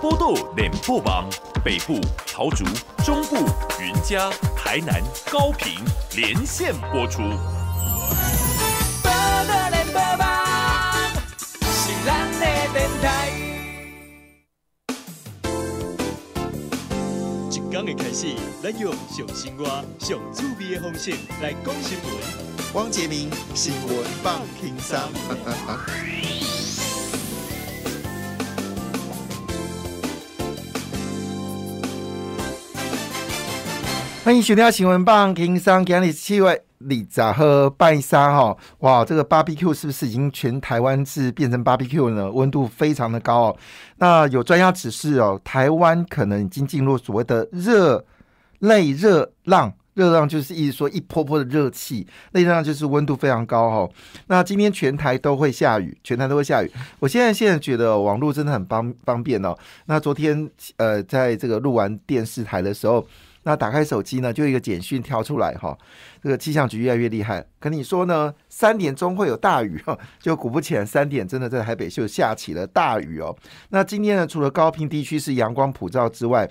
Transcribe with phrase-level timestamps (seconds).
[0.00, 1.28] 波豆脸部王，
[1.64, 2.64] 北部桃竹，
[3.04, 3.36] 中部
[3.80, 5.84] 云嘉，台南高平
[6.16, 7.22] 连线播出。
[9.02, 10.26] 报道联播网
[11.60, 13.30] 是咱的电台。
[17.50, 19.64] 一天的开始，咱用上生活、
[19.98, 21.10] 上趣味的方式
[21.42, 22.10] 来讲新闻。
[22.74, 25.00] 汪杰明新闻棒听三。
[34.30, 36.62] 欢迎收听新闻棒听三，今日七月二
[37.10, 42.30] 十号拜三哈，哇，这个 BBQ 是不是已经全台湾是变成 BBQ 呢？
[42.30, 43.56] 温度非常的高哦。
[43.96, 48.04] 那有专家指示哦，台湾可能已经进入所谓的热
[48.60, 49.74] 类热浪。
[49.94, 53.92] 热浪就是意思说一波波的热气，那热浪就是温度非常高哈。
[54.28, 56.70] 那今天全台都会下雨，全台都会下雨。
[57.00, 59.58] 我现在现在觉得网络真的很方方便哦。
[59.86, 63.04] 那昨天呃，在这个录完电视台的时候，
[63.42, 65.76] 那打开手机呢，就一个简讯跳出来哈。
[66.22, 69.98] 这个气象局越来越厉害，跟你说呢，三点钟会有大雨哈。
[70.20, 73.36] 就果不其然，三点真的在台北就下起了大雨哦。
[73.70, 76.48] 那今天呢，除了高平地区是阳光普照之外，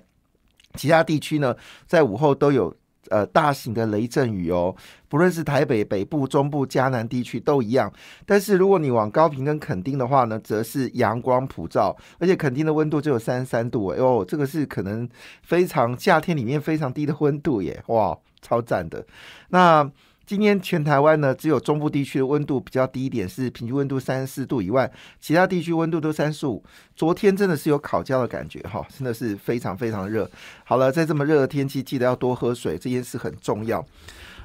[0.75, 2.75] 其他地区呢，在午后都有。
[3.09, 4.75] 呃，大型的雷阵雨哦，
[5.07, 7.91] 不论是台北、北部、中部、嘉南地区都一样。
[8.25, 15.07] 但是如果你往高平跟垦丁的话呢，则是阳光普照，而且垦丁的温度只有三十三度，哎呦，这个是可能
[15.41, 19.05] 非常夏天里面非常低的温度耶，哇，超赞的。
[19.49, 19.89] 那
[20.29, 26.63] 今天全台湾呢，只有中部地区的温度比较低一点，是平均温度三十四度以外，其他地区温度都三十五。
[26.95, 30.29] 昨天真的是有烤焦的感觉哈，真的是非常非常热。
[30.63, 33.83] 好了，在这么热的天气，记得要多喝水，这件事很重要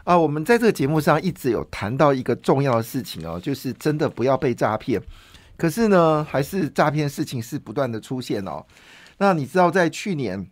[0.05, 0.17] 啊。
[0.17, 4.99] 我们在这个节目上一直有谈到一个重要的事情哦，就是真的不要被诈骗。
[5.59, 8.65] 可是呢，还是诈骗事情是不断的出现哦。
[9.19, 10.49] 那你知道，在去年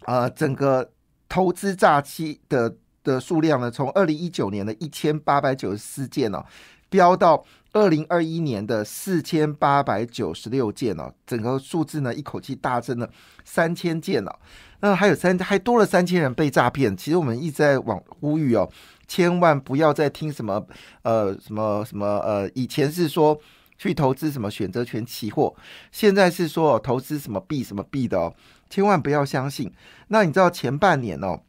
[0.00, 0.90] 啊，整个
[1.26, 2.76] 投资诈欺的。
[3.08, 6.44] 的数量呢，从二零一九年的一千八百九十四件哦，
[6.88, 13.10] 飙到二零二一年的四千八百九十六件哦，整个数字呢一口气大增了
[13.44, 14.38] 三千件了。
[14.80, 16.96] 那还有三还多了三千人被诈骗。
[16.96, 18.70] 其实我们一直在往呼吁哦，
[19.08, 20.64] 千万不要再听什么
[21.02, 23.36] 呃什么什么呃，以前是说
[23.76, 25.54] 去投资什么选择权期货，
[25.90, 28.32] 现在是说投资什么币什么币的哦，
[28.70, 29.72] 千万不要相信。
[30.08, 31.40] 那你知道前半年哦？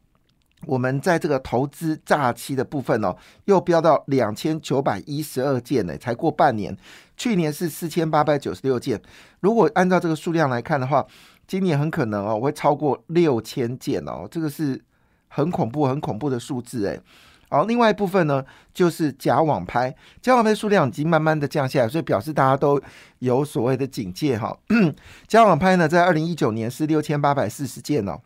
[0.66, 3.16] 我们在这个投资诈欺的部分哦，
[3.46, 6.76] 又飙到两千九百一十二件呢，才过半年。
[7.16, 9.00] 去年是四千八百九十六件，
[9.40, 11.06] 如果按照这个数量来看的话，
[11.46, 14.80] 今年很可能哦会超过六千件哦，这个是
[15.28, 16.98] 很恐怖、很恐怖的数字哎。
[17.50, 22.80] 好，另外一部分呢，就是假网拍，假网拍数量已经慢慢的降下来，所以表示大家都
[23.18, 24.56] 有所谓的警戒哈。
[25.26, 28.20] 假网拍呢，在二零一九年是六千八百四十件哦。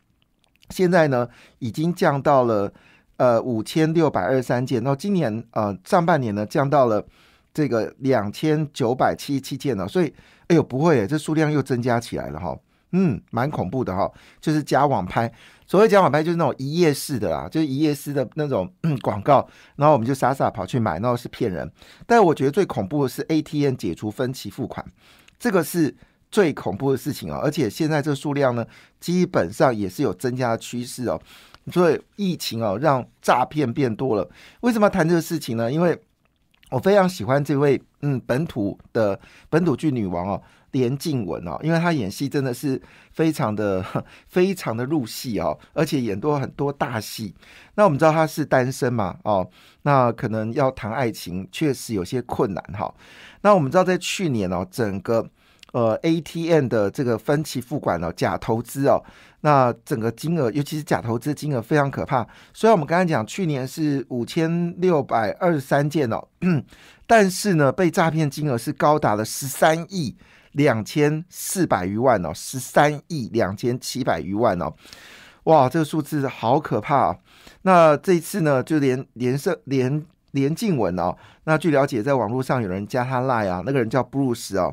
[0.70, 2.72] 现在呢，已经降到了
[3.18, 7.04] 呃五千六百二十三件，那今年呃上半年呢降到了
[7.52, 10.12] 这个两千九百七十七件了，所以
[10.48, 12.58] 哎呦不会，这数量又增加起来了哈，
[12.92, 14.10] 嗯，蛮恐怖的哈，
[14.40, 15.30] 就是假网拍，
[15.66, 18.68] 所谓假网拍就是那种一页式的啦，就是一页式的那种
[19.02, 21.70] 广告，然后我们就傻傻跑去买，然后是骗人。
[22.06, 24.84] 但我觉得最恐怖的是 ATM 解除分期付款，
[25.38, 25.94] 这个是。
[26.34, 27.38] 最恐怖的事情啊！
[27.40, 28.66] 而且现在这数量呢，
[28.98, 31.20] 基本上也是有增加的趋势哦。
[31.72, 34.28] 所以疫情哦，让诈骗变多了。
[34.62, 35.70] 为什么要谈这个事情呢？
[35.70, 35.96] 因为
[36.70, 40.42] 我非常喜欢这位嗯本土的本土剧女王哦，
[40.72, 42.82] 连静雯哦，因为她演戏真的是
[43.12, 43.84] 非常的
[44.26, 47.32] 非常的入戏哦，而且演多很多大戏。
[47.76, 49.48] 那我们知道她是单身嘛哦，
[49.82, 52.92] 那可能要谈爱情确实有些困难哈。
[53.42, 55.24] 那我们知道在去年哦，整个
[55.74, 59.02] 呃，ATM 的这个分期付款哦，假投资哦，
[59.40, 62.24] 那整个金额，尤其是假投资金额非常可怕。
[62.52, 66.24] 虽然我们刚才讲去年是五千六百二十三件哦，
[67.08, 70.16] 但是呢，被诈骗金额是高达了十三亿
[70.52, 74.72] 两千四百余万哦，十三亿两千七百余万哦，
[75.42, 77.16] 哇，这个数字好可怕啊。
[77.62, 84.72] 那这一次呢，就连连胜连连静文哦，那据了解，在网络上有人加他赖啊，那个人叫布鲁斯哦。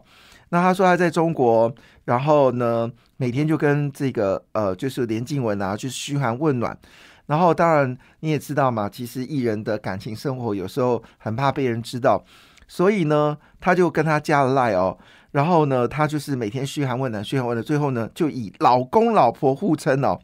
[0.54, 1.74] 那他说他在中国，
[2.06, 6.78] 然后呢，每天就跟这个呃，就是连静文啊，去嘘寒问暖。
[7.28, 12.22] 然后当然你也知道嘛，其实艺人的感情生活有时候很怕被人知道，
[12.68, 14.98] 所以呢，他就跟他加了赖哦。
[15.32, 20.20] 然后呢，他就是每天嘘寒问暖，嘘寒问暖，最后呢，就以老公老婆互称哦。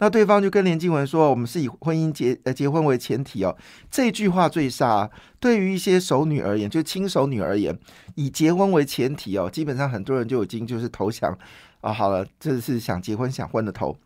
[0.00, 3.56] 那对方就跟连静文说：“我们是以婚姻结呃结婚为前提哦。”
[3.90, 5.10] 这句话最杀。
[5.40, 7.76] 对于一些熟女而言，就亲熟女而言，
[8.14, 11.36] 以结婚为前提哦，基本上很多人就已经就是投降
[11.80, 13.96] 啊，好了，这是想结婚想婚的头。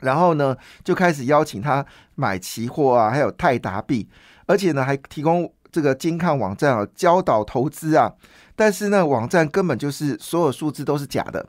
[0.00, 1.84] 然后呢，就开始邀请他
[2.14, 4.08] 买期货啊，还有泰达币，
[4.46, 8.12] 而且呢，还提供这个金看网站啊，教导投资啊。
[8.54, 11.46] 但是呢，网站根本就是所有数字都是假的。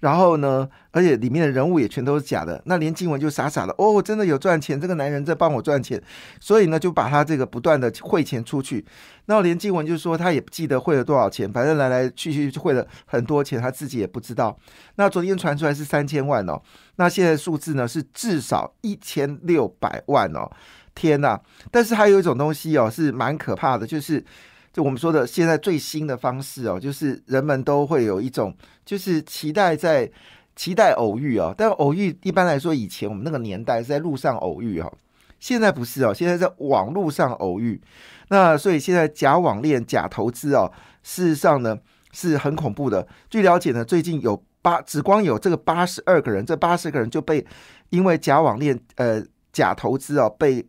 [0.00, 2.62] 然后呢，而且里面的人物也全都是假的。
[2.66, 6.00] 那连静文就傻傻的，哦，真的有赚钱，这个男人在帮我赚钱，
[6.40, 8.84] 所以呢，就把他这个不断的汇钱出去。
[9.26, 14.56] 那连静文就说，他也不记得汇了多少钱，反正来来去去就汇了很多钱，他自己也不知道。
[14.94, 16.62] 那昨天传出来是三千万哦，
[16.96, 20.48] 那现在数字呢是至少一千六百万哦，
[20.94, 21.40] 天呐！
[21.70, 24.24] 但是还有一种东西哦，是蛮可怕的，就是。
[24.78, 30.08] 就我们说的现在最新的方式哦，就是人们都会有一种就是期待在
[30.54, 34.92] 期待偶遇哦，但偶遇一般来说以前我们那个年代是在路上偶遇哦，
[35.40, 37.82] 现在不是哦，现在在网络上偶遇。
[38.28, 40.70] 那所以现在假网恋、假投资哦，
[41.02, 41.76] 事实上呢
[42.12, 43.04] 是很恐怖的。
[43.28, 47.44] 据了解呢，最近有八只光有这个八十二个人，这八十个人就被
[47.88, 49.20] 因为假网恋呃
[49.52, 50.64] 假投资哦被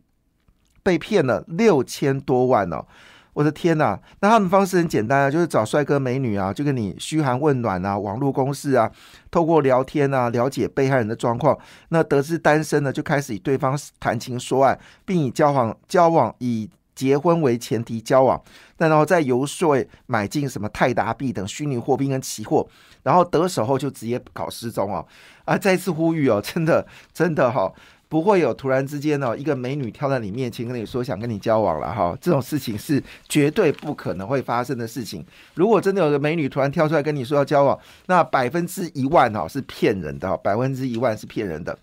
[0.82, 2.84] 被骗了六千多万哦。
[3.32, 3.98] 我的天呐！
[4.20, 8.90] 那他们方式很简单啊，就是找帅哥美女啊，就跟你嘘寒问暖啊，网络公式啊，
[9.30, 11.56] 透过聊天啊，了解被害人的状况。
[11.90, 18.40] 那得知单身呢，就开始与对方谈情说爱，并以交往交往以结婚为前提交往。
[18.78, 22.66] 那然后再游说买进什么泰达币等虚拟货币跟期货，
[23.04, 25.06] 然后得手后就直接搞失踪哦。
[25.44, 25.56] 啊！
[25.56, 27.72] 再次呼吁哦，真的真的哈。
[28.10, 35.24] 不会有突然之间呢，一个美女跳在你面前跟你说想跟你交往了哈，这种事情是绝对不可能会发生的事情。
[35.54, 41.78] 如果真的有个美女突然跳出来跟你说要交往，那百分之一万哈是骗人的，百分之一万是骗人的。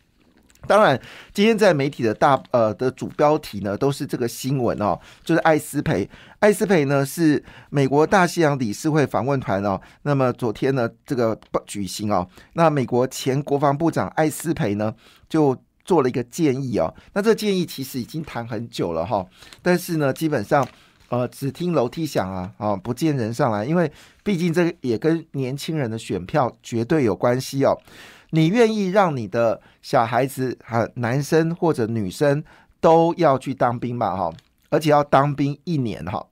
[0.67, 0.99] 当然，
[1.31, 6.09] 今天在媒体的大呃的主标题呢，都是这个新闻哦，就是艾斯培。
[6.39, 14.93] 艾斯培呢是美国大西洋理事会访问团哦，那么昨天呢这个举行哦，那美国前国防部长艾斯培呢
[15.29, 15.57] 就。
[15.87, 19.25] 做了一个建议哦，那这建议其实已经谈很久了哈，
[19.61, 20.67] 但是呢，基本上
[21.07, 23.89] 呃只听楼梯响啊，啊不见人上来，因为
[24.21, 27.73] 毕竟这个也跟年轻人的选票绝对有关系哦。
[28.31, 32.43] 你愿意让你的小孩子啊，男生或者女生
[32.81, 34.33] 都要去当兵嘛哈，
[34.69, 36.27] 而且要当兵一年哈。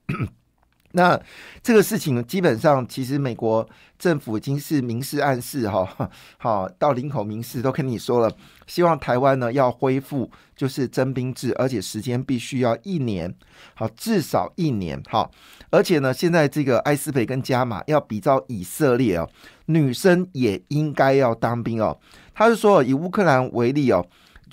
[0.96, 1.22] 那
[1.62, 3.68] 这个事情基本上，其实美国
[4.00, 8.34] 政府已经是明示暗示哈，好到领口明示都跟你说了，
[8.66, 13.36] 希望台湾呢要恢复就是征兵制，而且时间必须要一年，
[13.74, 15.30] 好至少一年哈，
[15.70, 19.30] 而且呢现在这个埃斯培跟加马要比照以色列哦，
[19.66, 22.00] 女生也应该要当兵哦，
[22.34, 24.06] 他是说以乌克兰为例哦。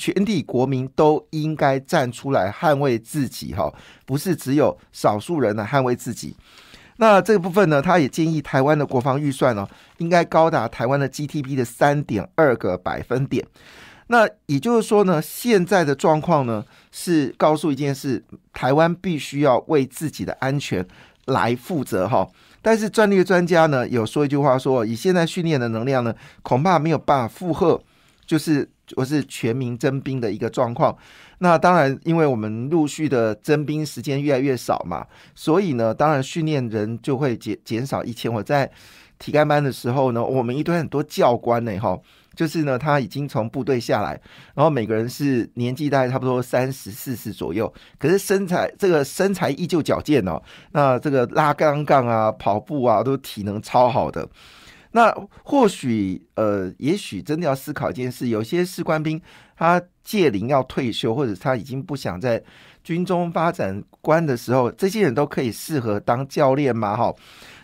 [0.03, 3.73] 全体国民都应该站出来捍卫自己，哈，
[4.05, 6.37] 不是只有少数人来捍卫自己。
[6.97, 9.65] 那这个部分呢，他也建议台湾的国防预算呢，
[9.99, 13.47] 应该高达台湾的 GDP 的三点二个百分点。
[14.09, 20.85] 那也就是说呢，现在的状况呢，是告诉一件事：台湾必须要为自己的安全
[21.27, 22.29] 来负责，哈。
[22.61, 27.81] 但是战略专家呢，有说一句话说，以现在训练的能量呢，恐怕没有办法负荷，
[28.27, 28.69] 就是。
[28.97, 30.97] 我是全民征兵的一个状况，
[31.39, 38.33] 那当然，因为我们陆续的征兵时间越来越少嘛，所以呢，当然训练人就会减减少一千。
[38.33, 38.71] 我在
[39.19, 41.99] 体干班的时候呢，我们一堆很多教官呢，哈，
[42.35, 44.21] 就是呢，他已经从部队下来，
[44.55, 54.29] 然后每个人是年纪大概差不多三十四十左右，可是身材这个身材依旧矫健哦，那这个拉杠杠啊、跑步啊，都体能超好的。
[54.93, 55.11] 那
[55.43, 59.21] 或许，呃，也许真的要思考一件事：有些士官兵
[59.57, 62.43] 他届龄要退休，或者他已经不想在
[62.85, 66.95] 军中发展官的时候，这些人都可以适合当教练吗？
[66.97, 67.15] 哈，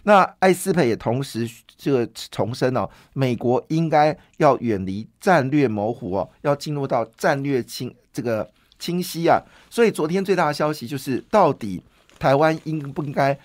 [0.04, 9.38] 那艾斯培也同时这个重申哦，美国应该要远离战略模糊哦，要进入到战略清这个清晰啊。
[9.68, 11.82] 所以昨天最大的消息就是，到底
[12.18, 13.38] 台湾应不应该？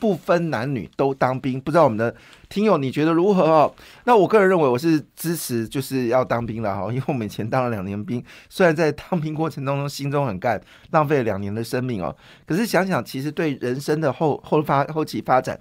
[0.00, 2.12] 不分男女都当兵，不知道我们的
[2.48, 3.74] 听友你觉得如何哦？
[4.04, 12.16] 那我个人认为我是支持，就是要当兵了哈， 因为我们以前当了两年兵，虽然在当兵过程当中心中很干，浪费了两年的生命哦，
[12.46, 15.60] 可是想想其实对人生的后后发后期发展，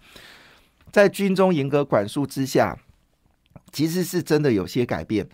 [0.91, 2.77] 在军中严格管束之下，
[3.71, 5.27] 其实是真的有些改变。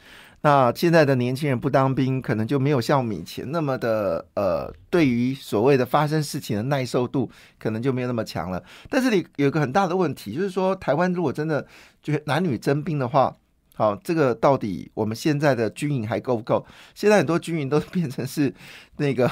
[0.45, 8.63] 那现在的年轻人不当兵，可能就没有像以前那么的呃，对于所谓的发生事情的耐受度，可能就没有那么强了。
[8.87, 11.65] 但是你有个很大的问题，就是说台湾如果真的
[12.03, 13.35] 就是男女征兵的话，
[13.75, 16.65] 好，这个到底我们现在的军营还够不够？
[16.93, 18.53] 现在很多军营都变成是
[18.97, 19.29] 那个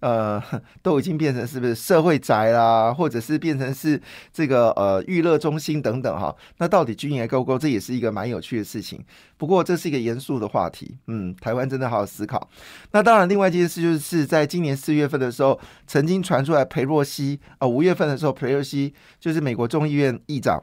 [0.00, 0.42] 呃，
[0.82, 4.00] 都已经变成是不是社会宅啦，或者是变成是
[4.32, 6.34] 这个呃娱乐中心等等哈？
[6.58, 7.56] 那到底军营还够不够？
[7.56, 9.00] 这也是一个蛮有趣的事情。
[9.36, 12.50] 不过这是一个严肃的话题，嗯，台湾真的好好思考。
[12.90, 20.62] 那当然，另外一件事就是在今年四月份的时候，曾经传出来裴洛西啊，五月份的时候，裴洛西就是美国众议院议长。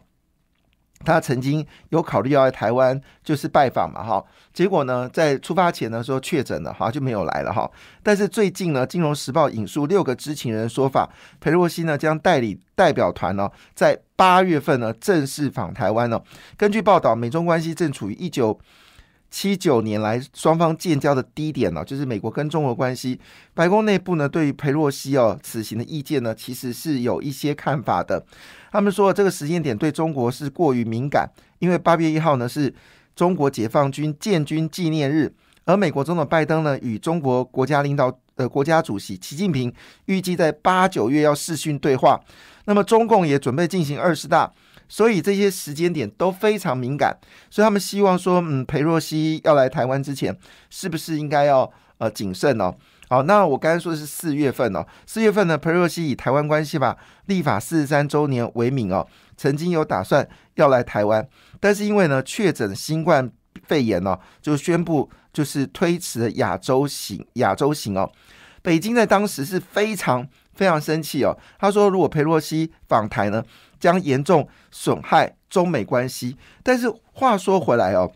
[1.03, 4.23] 他曾经有考虑要来台湾，就是拜访嘛，哈。
[4.53, 7.69] 结果呢，在出发前呢说确诊了，哈，就没有来了，哈。
[8.03, 16.21] 但是最近呢，《金融时报》引述六个知情人说法，裴洛西呢将代理代表团呢，在八月份呢正式访台湾呢。
[16.57, 18.59] 根据报道，美中关系正处于一九。
[19.33, 23.17] 七九年来双方建交的低点呢，就是美国跟中国关系。
[23.53, 28.25] 白宫内部呢，对于佩洛西哦此行的意见呢，其实是有一些看法的。
[28.71, 32.73] 他们说这个时间点对中国是过于敏感，因为八月一号呢是
[33.15, 35.31] 中国解放军建军纪念日，
[35.65, 39.71] 而美国总统拜登呢与中国国家领导呃国家主席习近平
[40.05, 42.19] 预计在八九月要视讯对话。
[42.65, 44.51] 那么中共也准备进行二十大。
[44.87, 47.17] 所以这些时间点都非常敏感，
[47.49, 50.37] 所以他们希望说，嗯，裴若曦要来台湾之前，
[50.69, 52.75] 是不是应该要呃谨慎哦？
[53.11, 60.25] 好，那我刚才说的是四月份哦，四月份呢，佩洛西以台湾关系法立法四十三周年为名哦，曾经有打算
[60.55, 61.27] 要来台湾，
[61.59, 63.29] 但是因为呢确诊新冠
[63.65, 68.09] 肺炎哦，就宣布就是推迟了亚洲行亚洲行哦。
[68.61, 73.43] 北京在当时是非常非常生气哦，他说如果佩洛西访台呢？
[73.77, 76.37] 将严重损害中美关系。
[76.63, 78.09] 但是话说回来哦，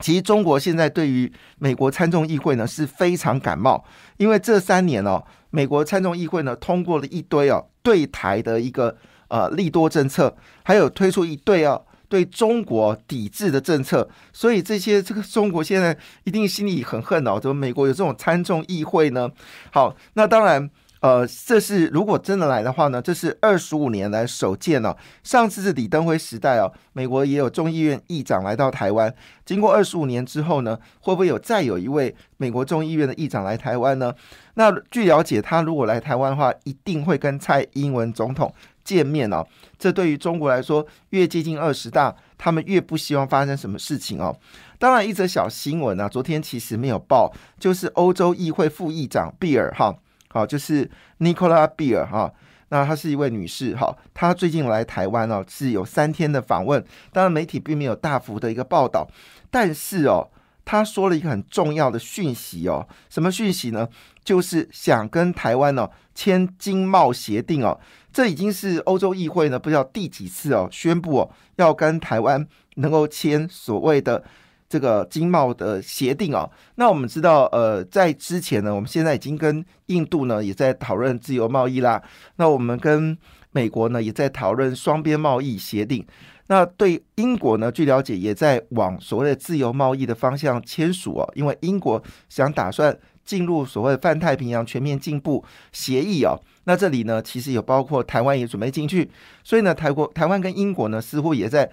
[0.00, 3.84] 其实中国现在对于美国参众议会呢是非常感冒，
[4.16, 8.96] 因为这三年哦，美国参众议会呢通过了一堆哦对台的一个
[9.28, 19.28] 呃利多政策，还有推出一堆哦对中国抵制的政策，所以这些这个中国现在一定心里很恨哦，怎么美国有这种参众议会呢？
[19.70, 20.70] 好，那当然。
[21.00, 24.96] 呃，这是如果真的来的话呢，这是二十五年来首见哦。
[25.22, 29.14] 上次是李登辉时代哦，美国也有众议院议长来到台湾。
[29.44, 34.12] 经过二十五年之后呢，会不会有再有一位美国众议院的议长来台湾呢？
[34.54, 38.52] 那据了解，他如果来台湾的话，一定会跟蔡英文总统
[38.82, 39.46] 见面哦。
[39.78, 44.36] 这对于中国来说，越接近二十大，他们越不希望发生什么事情哦。
[44.80, 49.94] 当然，一则小新闻啊，昨天其实没有报，就是欧洲议会副议长比尔哈。
[50.28, 50.88] 好，就是
[51.20, 52.32] Nicola Beer 哈，
[52.68, 56.84] 那她是一位女士哈，她最近来台湾哦，是有三天的访问。
[57.12, 59.08] 当然，媒体并没有大幅的一个报道，
[59.50, 60.28] 但是哦，
[60.64, 63.88] 她说了一个很重要的讯息哦，什么讯息呢？
[64.22, 67.80] 就是想跟台湾哦签经贸协定哦，
[68.12, 74.22] 这已经是欧洲议会呢不知道第几次哦宣布哦要跟台湾能够签所谓的。
[74.68, 82.02] 这个经贸的协定哦，那我们知道，呃，在之前呢，我们现在已经跟印度呢也在讨论自由贸易啦。
[82.36, 83.16] 那我们跟
[83.52, 86.06] 美国呢也在讨论双边贸易协定。
[86.48, 92.94] 那对英国呢，据了解也在往所谓的自由贸易的方向签署哦，因为英国想打算
[93.24, 96.38] 进入所谓的泛太平洋全面进步协议哦。
[96.64, 99.10] 那这里呢，其实有包括台湾也准备进去，
[99.42, 101.70] 所以呢，台国台湾跟英国呢似乎也在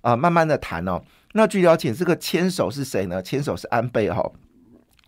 [0.00, 1.02] 啊慢慢的谈哦。
[1.32, 3.22] 那据了解，这个牵手是谁呢？
[3.22, 4.22] 牵手是安倍哈。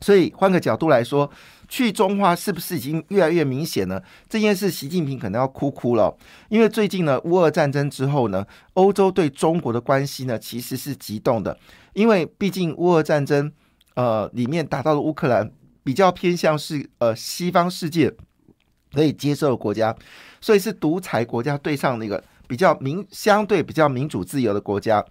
[0.03, 1.31] 所以换个角度来说，
[1.69, 4.03] 去中化是不是已经越来越明显呢？
[4.29, 6.17] 这件事，习近平可能要哭哭了。
[6.49, 11.59] 因为最近呢，乌俄战争之后呢，欧洲对中国的关系呢，其实是激动的。
[11.93, 13.53] 因为毕竟乌俄战争，
[13.95, 15.51] 呃，里面打到了乌克兰，
[15.85, 18.11] 比较偏向是呃西方世界
[18.93, 19.95] 可以接受的国家，
[20.41, 22.23] 所以是独裁国家对上那个。
[22.51, 25.05] 比较民相对比较民主自由的国家，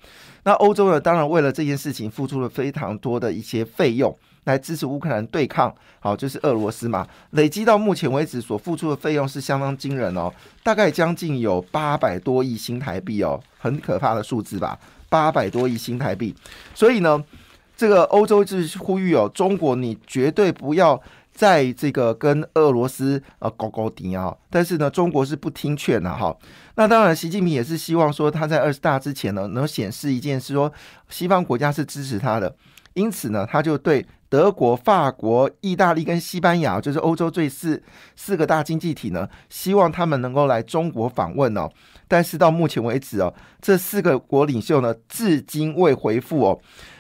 [0.44, 1.00] 那欧洲呢？
[1.00, 7.08] 当然为了这件事情付出了非常多的一些费用来支持乌克兰对抗，好就是俄罗斯嘛。
[7.30, 10.30] 累积到目前为止所付出的费用是相当惊人哦，
[10.62, 14.78] 大概将近有八百多亿新台币哦，很可怕的数字吧？
[15.08, 16.36] 八百多亿新台币。
[16.76, 17.24] 所以呢，
[17.78, 21.02] 这个欧洲就是呼吁哦，中国你绝对不要。
[21.40, 26.36] 在这个跟俄罗斯呃搞搞敌啊，但是呢，中国是不听劝的哈。
[26.76, 30.70] 那当然，习近平也是希望说他在二十大之前呢，能显示一件事，说
[31.08, 32.54] 西方国家是支持他的。
[32.94, 37.82] 因此呢，他就对德国、法国、意大利跟西班牙，就是欧洲最四
[38.18, 41.70] 四个大经济体呢，希望他们能够来中国访问哦。
[42.10, 46.60] 但是到目前为止哦，这四个国领袖呢，至今未回复哦。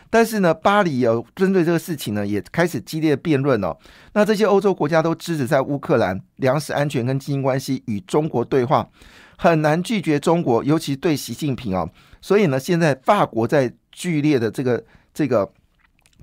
[0.10, 3.78] 但是呢，巴黎有针对这个事情呢，也开始激烈辩论哦。
[4.14, 8.88] 那这些欧洲国家都支持在乌克兰粮食安全跟经营关系与中国对话，
[9.38, 11.88] 很难拒绝中国，尤其对习近平哦。
[12.22, 15.52] 所以呢，现在法国在剧烈的这个这个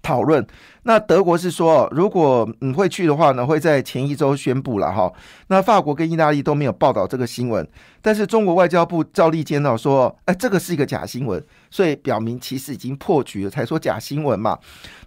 [0.02, 0.44] 讨论。
[0.82, 5.12] 那德国是说，如果你会去的话呢，会在前一周宣布了哈。
[5.48, 7.66] 那法国跟意大利都没有报道这个新闻，
[8.00, 14.58] 但是中国外交部赵立坚呢说，哎，这个是一个假新闻，所以表明其实已经破局了，才说假新闻嘛。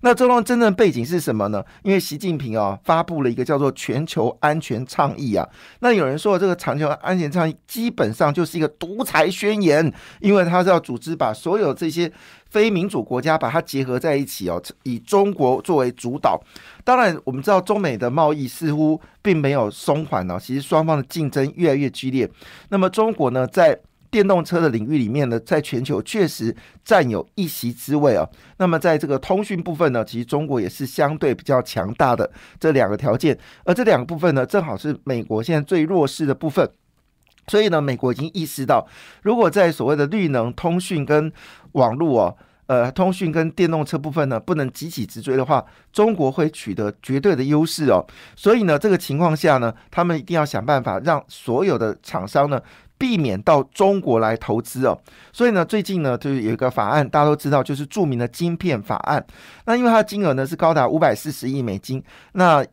[0.01, 1.63] 那这段真正背景是什么呢？
[1.83, 5.47] 因为习近平啊发布了一个叫做全球安全倡议啊。
[5.81, 12.11] 那有人说这个全球安全倡议基本上就是一个独裁宣言，因为他是要组织把所有这些
[12.49, 15.59] 非民主国家把它结合在一起哦，以中国。
[15.69, 16.41] 作为主导，
[16.83, 22.27] 当然我们知道中美的贸易似乎并没有松缓呢，其实双方的竞争越来越激烈。
[22.69, 23.77] 那么中国呢，在
[24.11, 28.29] 电动车的领域里面呢，在全球确实占有一席之位哦。
[28.57, 36.69] 那么在这个通讯部分呢，其实中国也是相对比较强大的这两个条件，而这两个部分呢，正好是美国现在最弱势的部分。
[37.47, 38.87] 所以呢，美国已经意识到，
[39.23, 41.31] 如果在所谓的绿能、通讯跟
[41.73, 42.37] 网络哦。
[42.67, 48.05] 呃，通讯跟电动车部分呢，不能急起直追的话，中国会取得绝对的优势哦。
[48.35, 52.61] 所以呢，这个情况下呢，他们一定要想办法让所有的厂商呢，
[52.99, 54.95] 避免到中国来投资哦。
[55.33, 59.25] 所以呢，最近呢，就是有一个法案，大家都知道，就是著名的晶片法案。
[59.65, 62.03] 那因为它的金额呢是高达五百四十亿美金，
[62.33, 62.63] 那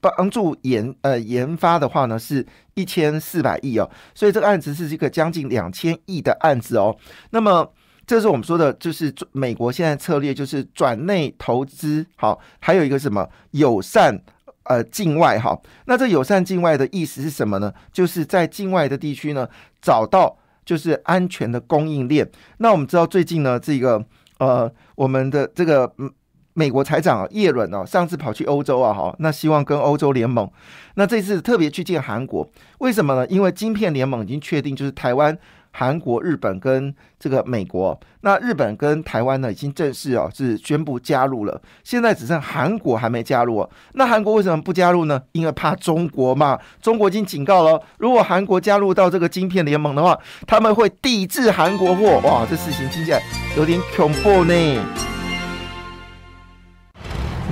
[0.00, 3.88] 帮助研呃研发的话呢是一千四百亿哦。
[4.14, 6.94] 所以这个案子是一个将近两千亿的案子哦。
[7.30, 7.72] 那么
[8.06, 14.20] 这是我们说的，就是美国现在策略就是转内投资，好，还有一个什么友善
[14.68, 17.72] 呃境外，哈，那这友善境外的意思是什么呢？
[17.92, 19.48] 就是在境外的地区呢，
[19.80, 22.30] 找到就是安全的供应链。
[22.58, 24.04] 那我们知道最近呢，这个
[24.38, 25.92] 呃，我们的这个
[26.54, 30.50] 美国财长叶伦哦，上次跑去欧洲啊，哈，那希望跟欧洲联盟，
[30.94, 33.26] 那这次特别去见韩国，为什么呢？
[33.28, 35.38] 因为晶片联盟已经确定，就是台湾。
[35.78, 41.60] 韩国、日本跟这个美国，那日本跟台湾呢，已经正式哦是宣布加入了。
[41.84, 43.68] 现在只剩韩国还没加入。
[43.92, 45.20] 那韩国为什么不加入呢？
[45.32, 46.58] 因为怕中国嘛。
[46.80, 52.20] 中国已经警告了，如果韩国加入到这个晶片联盟的话，他们会抵制韩国货。
[52.24, 53.20] 哇，这事情听起来
[53.54, 54.54] 有点恐怖呢。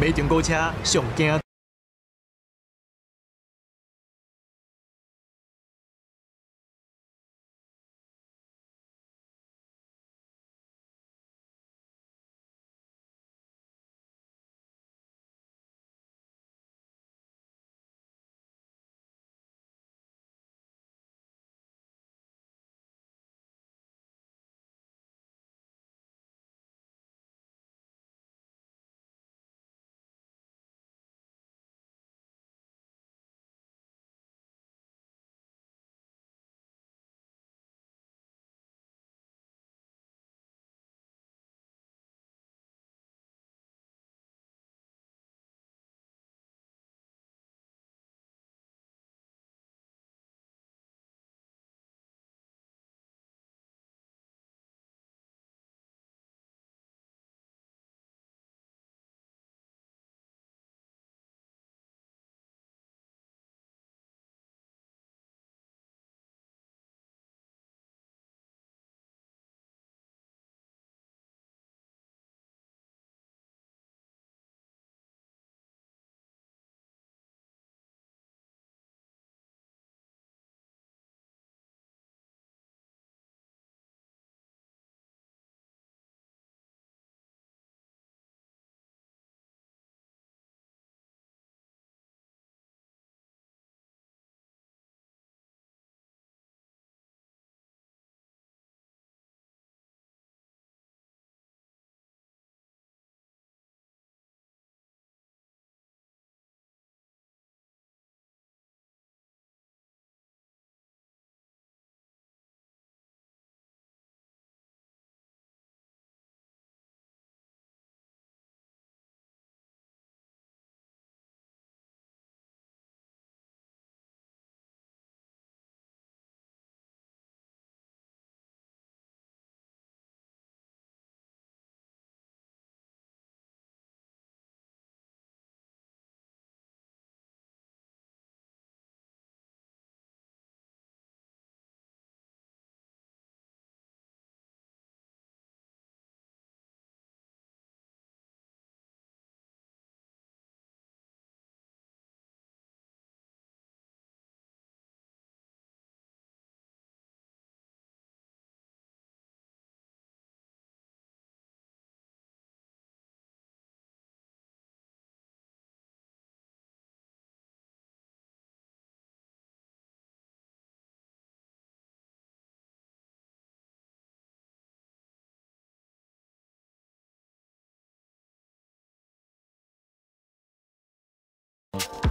[0.00, 1.43] 每种高车上惊。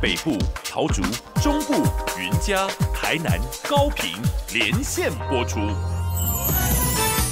[0.01, 1.01] 北部桃竹，
[1.41, 1.73] 中部
[2.19, 4.11] 云嘉，台南高平
[4.53, 5.59] 连线播出。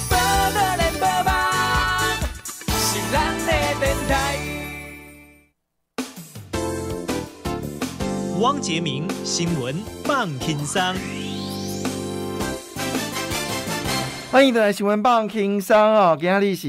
[0.08, 2.02] 报道联播网
[2.68, 4.38] 是咱的电台。
[8.40, 10.96] 汪杰明新闻棒听桑。
[14.32, 16.62] 欢迎回来新闻棒轻松哦，今日是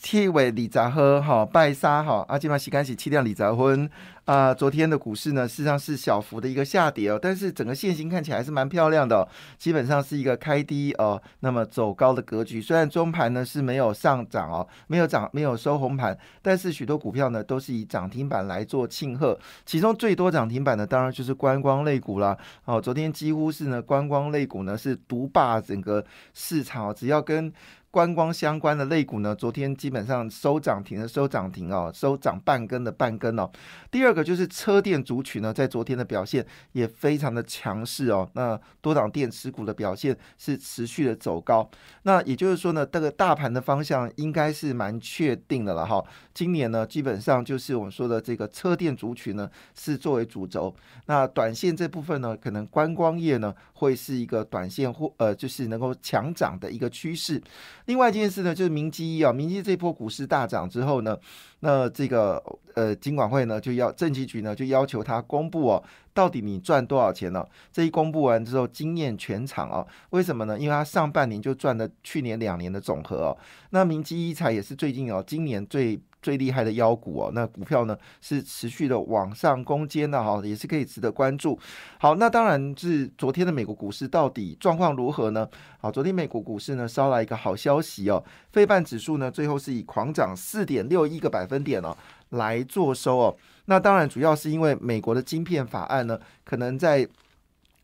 [0.00, 3.90] 七月二十号哈，拜三哈，啊，今晚时间是七点二十分。
[4.30, 12.62] 啊，昨天的股市呢，事实上是小幅的一个下跌哦，但是整个线形看起来还是蛮漂亮的、基本上是一个开低哦，那么走高的格局。
[12.62, 19.36] 虽然中盘呢是没有上涨哦，没有涨，没有收红盘，但是许多股票呢都是以涨停板来做庆贺。
[19.66, 22.38] 其中最多涨停板的当然就是观光类股啦。
[22.66, 27.52] 哦，昨天几乎是呢观光类股呢是独霸整个市场，只要跟
[27.90, 33.50] 观光相关的类股呢，昨天基本上收涨停的收涨停哦，收涨半根的半根哦。
[33.90, 38.30] 第二个就是车电族群呢，在昨天的表现也非常的强势哦。
[38.34, 41.68] 那多档电池股的表现是持续的走高。
[42.02, 46.00] 那也就是说呢，这个大盘的方向应该是蛮确定的了哈。
[46.32, 50.72] 今年呢，基本上就是我们说的这个车电族群呢是作为主轴。
[51.06, 57.42] 那短线这部分呢，可能观光业呢会是一个短线或呃就是能够强涨的一个趋势。
[57.90, 61.18] 另外一件事呢，就是明基一啊，明基这波股市大涨之后呢，
[61.58, 62.40] 那这个
[62.74, 65.82] 呃金管会呢就要政企局呢就要求他公布哦，
[66.14, 67.44] 到底你赚多少钱呢？
[67.72, 69.84] 这一公布完之后，惊艳全场哦。
[70.10, 70.56] 为什么呢？
[70.56, 73.36] 因为他上半年就赚了去年两年的总和哦。
[73.70, 76.00] 那明基一财也是最近哦，今年最。
[76.22, 81.58] 最厉害的妖股哦，那股票呢是持续的往上攻坚的哈，也是可以值得关注。
[81.98, 85.48] 好，那当然是昨天的美国股市到底状况如何呢？
[85.80, 91.96] 好，昨天美国股市呢捎来一个好消息哦，费半指数呢最后是以狂涨四点六一个百分点哦
[92.30, 93.36] 来做收哦。
[93.66, 97.06] 那当然主要是因为美国的晶片法案呢，可能在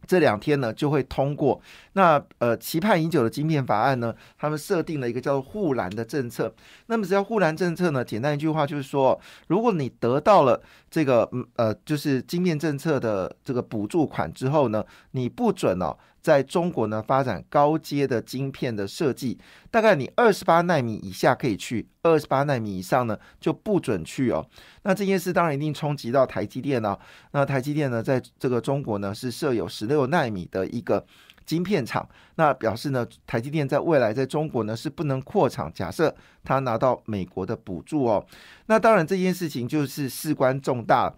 [0.06, 1.60] 这两天呢就会通过。
[1.94, 6.54] 那呃，期盼已久的晶片法案呢，他们设定了一个叫做护栏的政策。
[6.86, 15.96] 那么只要护栏政策呢，简单一句话就是说，如果你得到了这个呃，就是晶片政策的这个补助款之后呢，你不准哦。
[16.26, 19.38] 在中国呢，发展高阶的晶片的设计，
[19.70, 24.44] 大概你二十八纳米以下可以去，二十八纳米以上呢就不准去哦。
[24.82, 26.98] 那这件事当然一定冲击到台积电哦。
[27.30, 31.06] 那台积电呢，在这个中国呢是设有十六纳米的一个
[31.44, 35.72] 晶片厂，那表示呢，台积电在未来在中国呢是不能扩厂。
[35.72, 36.12] 假设
[36.42, 38.26] 他拿到美国的补助哦，
[38.66, 41.14] 那当然这件事情就是事关重大。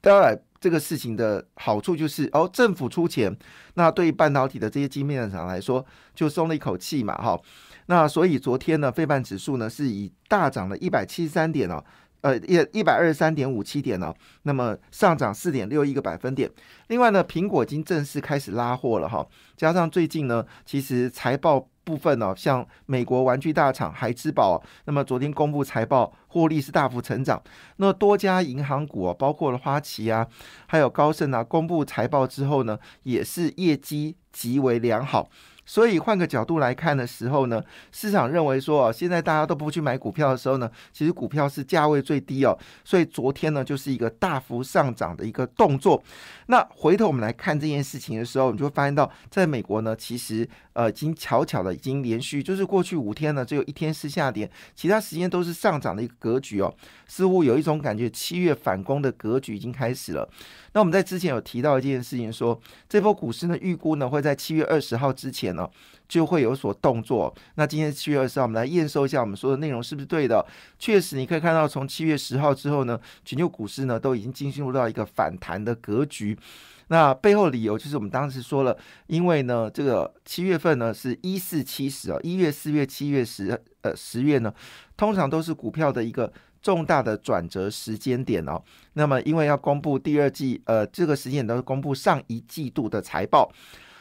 [0.00, 0.40] 当然。
[0.60, 3.34] 这个事情的好处就是，哦，政府出钱，
[3.76, 5.82] 那对半导体的这些晶片厂来说，
[6.14, 7.40] 就松了一口气嘛，哈。
[7.86, 11.82] 那所以昨天呢，非半指数呢是以大涨了一百七十三点哦，
[12.22, 16.50] 呃，一一百二十三点五七点哦，那么上涨四点六一个百分点。
[16.88, 21.68] 另外呢，苹果已经正式开始拉货了哈，加上最近呢，其实财报。
[21.82, 27.42] 部分呢，像美国玩具大厂孩之宝，那么昨天公布财报，获利是大幅成长。
[27.78, 30.24] 那多家银行股啊，包括了花旗啊，
[30.66, 35.28] 还有高盛啊，公布财报之后呢，也是业绩极为良好。
[35.70, 42.58] 所以换个角度来看的时候呢，市场认为说，现在大家都不去买股票的时候呢，其实股票是价位最低哦。
[42.84, 46.02] 所以昨天呢，就是一个大幅上涨的一个动作。
[46.46, 56.74] 那回头我们来看这件事情的时候，你就会发现到，在美国呢，其实呃已经巧巧的已经连续就是过去五天呢，只有一天是下跌，其他时间都是上涨的一个格局哦。
[57.06, 60.28] 似乎有一种感觉，七月反攻的格局已经开始了。
[60.72, 65.68] 那我们在之前有提到一件事情，说这波股市呢，预估呢会在七月二十号之前呢
[66.08, 67.34] 就会有所动作。
[67.56, 70.46] 那今天七月二十号，我们来验收一下我们说的内容是不是对的？
[70.78, 76.38] 确实，你可以看到从七月十号之后呢，全球股市呢都已经进入到一个反弹的格局。
[76.86, 78.76] 那背后理由就是我们当时说了，
[79.08, 84.54] 因为呢这个七月份呢是一四七十啊，一月、四月、七月、十呃十月呢，
[84.96, 86.32] 通常都是股票的一个。
[86.62, 93.50] 重大的转折时间点哦，那么因为要公布第二季，呃，这个时间点都是公布上一季度的财报，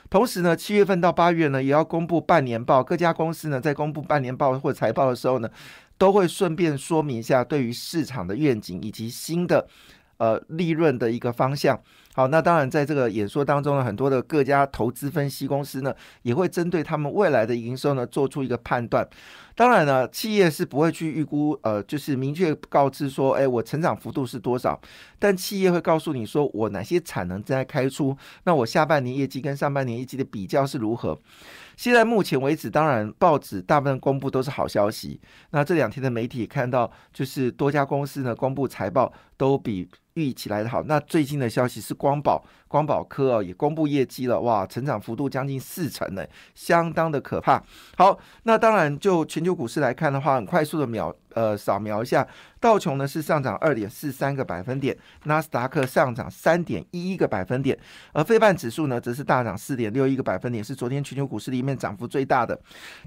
[0.09, 2.83] 同时呢，七月份到八月呢，也要公布半年报。
[2.83, 5.49] 各家公司呢，在公布半年报或财报的时候呢，
[5.97, 9.67] 都会顺便说明一下对于市场的愿景以及新的
[10.17, 11.79] 呃利润的一个方向。
[12.19, 19.07] 好，那当然，在这个演说当中呢，很多的各家投资分析公司呢，也会针对他们未来的营收呢，做出一个判断。
[19.55, 24.77] 当然呢，企业是不会去预估，呃，就是明确告知说，哎，我成长幅度是多少。
[25.17, 31.17] 但企业会告诉你说，我哪些产能正在开出，那我下半年业绩跟上半年业绩的比较是如何。
[31.77, 35.21] 现在目前为止，当然报纸大部分公布都是好消息。
[35.51, 39.87] 那这两天的媒体看到，就是多家公司呢公布财报都比。
[40.19, 40.83] 预期来的好。
[40.83, 46.23] 那最近的消息是光宝光宝科哦也公布业绩了，哇，成长幅度将近四成呢，
[46.55, 47.61] 相当的可怕。
[47.97, 52.25] 好，那当然就全球股市来看的话，很快速的秒呃扫描一下，
[52.59, 57.77] 道琼呢是上涨二点四三个百分点，纳斯达克上涨三点一一个百分点，
[58.13, 62.59] 而费半指数呢则是大涨四点六一个百分点，是昨天全球股市里面涨幅最大的。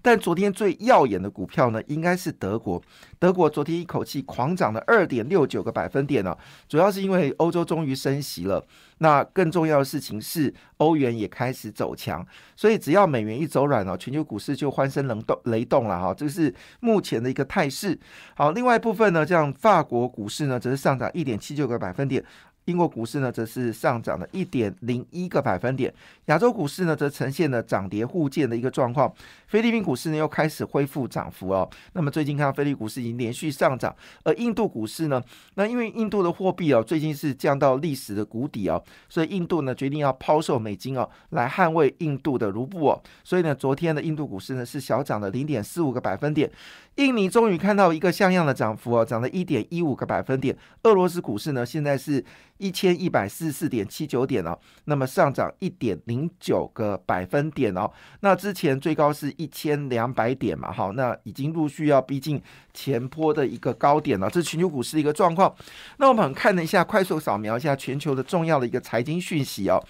[0.02, 2.82] 但昨天最耀眼的股票呢，应该是德国。
[3.20, 6.36] 德国昨天一口气狂涨了二点六九个百分点呢，
[6.68, 8.64] 主要是因为欧洲终于升息了。
[9.02, 17.98] 那更重要的事情是，欧元也开始走强，所以只要美元一走软了，全球股市就欢声雷动雷动了哈，这是目前的一个态势。
[18.36, 22.24] 好，另外一部分呢，像法国股市呢，则是上涨一点七九个百分点。
[22.66, 25.92] 英国股市呢，则是上涨了一点零一个百分点。
[26.26, 29.12] 亚洲股市呢，则呈现了涨跌互见的一个状况。
[29.48, 31.68] 菲律宾股市呢，又开始恢复涨幅哦。
[31.94, 33.94] 那么最近看到菲律宾股市已经连续上涨，
[34.24, 35.22] 而印度股市呢，
[35.54, 43.02] 那因为印度的货币哦，最近是降到历史的谷底哦，所以印度呢决定要抛售美金哦，来捍卫印度的卢布哦。
[43.24, 46.50] 所以呢，昨天的印度股市呢是小涨了零点四五个百分点。
[46.96, 50.56] 印尼终于看到一个像样的涨幅哦，涨了一点一五个百分点。
[50.82, 52.22] 俄罗斯股市呢，现在是
[52.58, 57.90] 一千一百四十四点七九点哦，那么上涨一点零九个百分点哦。
[58.20, 62.40] 那之前最高是一千两百点嘛，好，那已经陆续要逼近
[62.72, 64.30] 前坡的一个高点了。
[64.30, 65.52] 这是全球股市的一个状况。
[65.98, 69.82] 那我们看了一下，快速扫描一下全球的重要的一个财经讯息哦。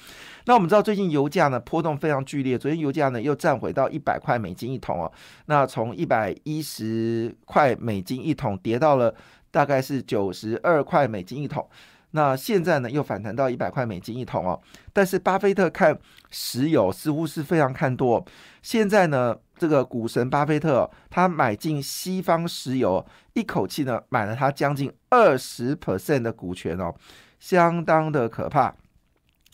[0.46, 5.12] 那我们知道最近油价呢波动非常剧烈，昨天油价呢又站回到一百块美金一桶哦，
[5.46, 9.14] 那从一百一十块美金一桶跌到了
[9.52, 11.68] 大概是九十二块美金一桶，
[12.12, 14.58] 那现在呢又反弹到一百块美金一桶哦，
[14.92, 15.98] 但是巴菲特看
[16.30, 18.24] 石油似乎是非常看多，
[18.62, 26.94] 现在呢这个股神巴菲特他买进西方石油，一口气呢买了他将近二十 percent 的股权哦，
[27.38, 28.74] 相当的可怕。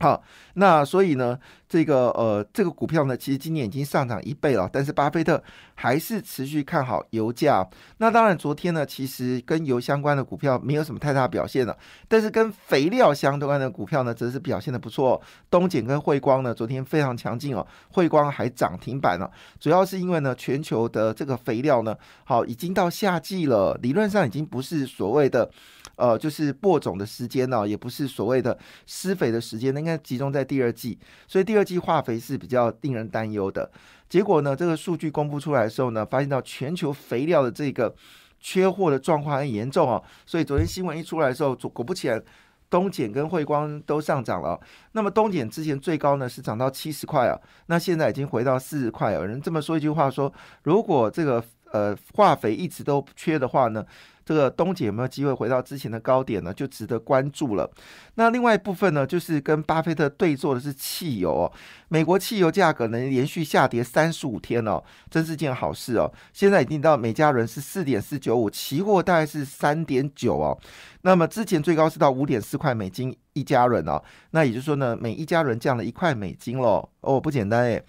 [0.01, 0.23] 好，
[0.55, 1.37] 那所以呢，
[1.69, 5.43] 这个呃，这个股票呢，其实今年已经上涨一倍了，但是巴菲特
[5.75, 7.69] 还是持续看好油价。
[7.97, 15.21] 那当然，昨天呢，其实跟油相关的股票没有什么太大表现了，但是跟肥料相关的股票呢，则是表现的不错。
[15.51, 25.51] 东碱跟汇光呢，昨天非常强劲哦，汇光还涨停板了，主要是因为呢，全球的这个肥料呢，好，已经到夏季了，理论上已经不是所谓的。
[25.99, 28.57] 呃，就是播种的时间呢，也不是所谓的
[28.87, 33.69] 施肥的时间，那应该集中在第二季，所以第二季化肥是比较令人担忧的。
[34.09, 37.93] 结果呢，这个数据公布出来的时候呢，发现到全球肥料的这个
[38.39, 42.23] 缺货的状况很严重哦，所以昨天新闻一出来的时候，果不其然，
[42.71, 44.59] 东碱跟汇光都上涨了。
[44.93, 47.35] 那么东碱之前最高呢是涨到七十块啊，
[47.67, 49.13] 那现在已经回到四十块。
[49.13, 50.33] 有人这么说一句话说，
[50.63, 53.85] 如果这个呃化肥一直都缺的话呢？
[54.29, 56.53] 这个东姐有没有机会回到之前的高点呢？
[56.53, 57.71] 就值得关注了。
[58.17, 61.51] 那另外一部分呢，就是跟巴菲特对坐的是汽油哦。
[61.88, 66.12] 美国汽油价格呢连续下跌三十五天哦，真是件好事哦。
[66.35, 70.59] 现在已经到每加仑是四点四九五，期货大概是三点九哦。
[71.01, 74.05] 那么之前最高是到五点四块美金一加仑哦。
[74.33, 76.87] 那也就是说呢，每一加仑降了一块美金喽。
[77.01, 77.83] 哦，不简单诶。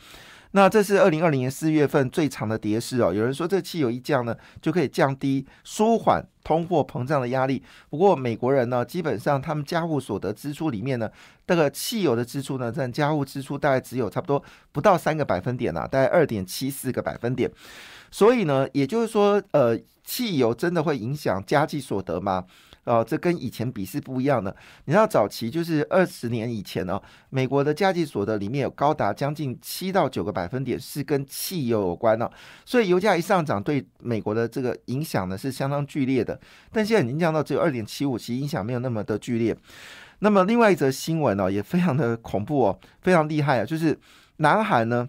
[0.52, 3.14] 那这是二零二零年四月份最长的跌势哦。
[3.14, 7.62] 有人说这汽油一降呢，就可以降低、舒缓通货膨胀的压力。
[7.90, 11.08] 不过美国人呢，基本上他们家务所得支出里面呢，
[11.46, 17.52] 这个汽油的支出呢，占家务支出大概只有差不多不到三个百分点啊，大概二点七四个百分点。
[18.10, 22.44] 所以呢，也就是说，呃，汽油真的会影响家计所得吗？
[22.90, 24.54] 哦，这跟以前比是不一样的。
[24.86, 27.00] 你知道早期就是二十年以前呢，
[27.30, 32.30] 美国的家计所得里面有高达将近七到九个百分点是跟汽油有关的，
[32.66, 36.40] 所以油价一上涨，对美国的这个影响呢是相当剧烈的。
[36.72, 39.56] 但现在已经降到只有二点七五，其实影响没有那么的剧烈。
[40.22, 43.96] 那么另外一则新闻呢，也非常的恐怖哦，非常厉害啊，就是
[44.38, 45.08] 南韩呢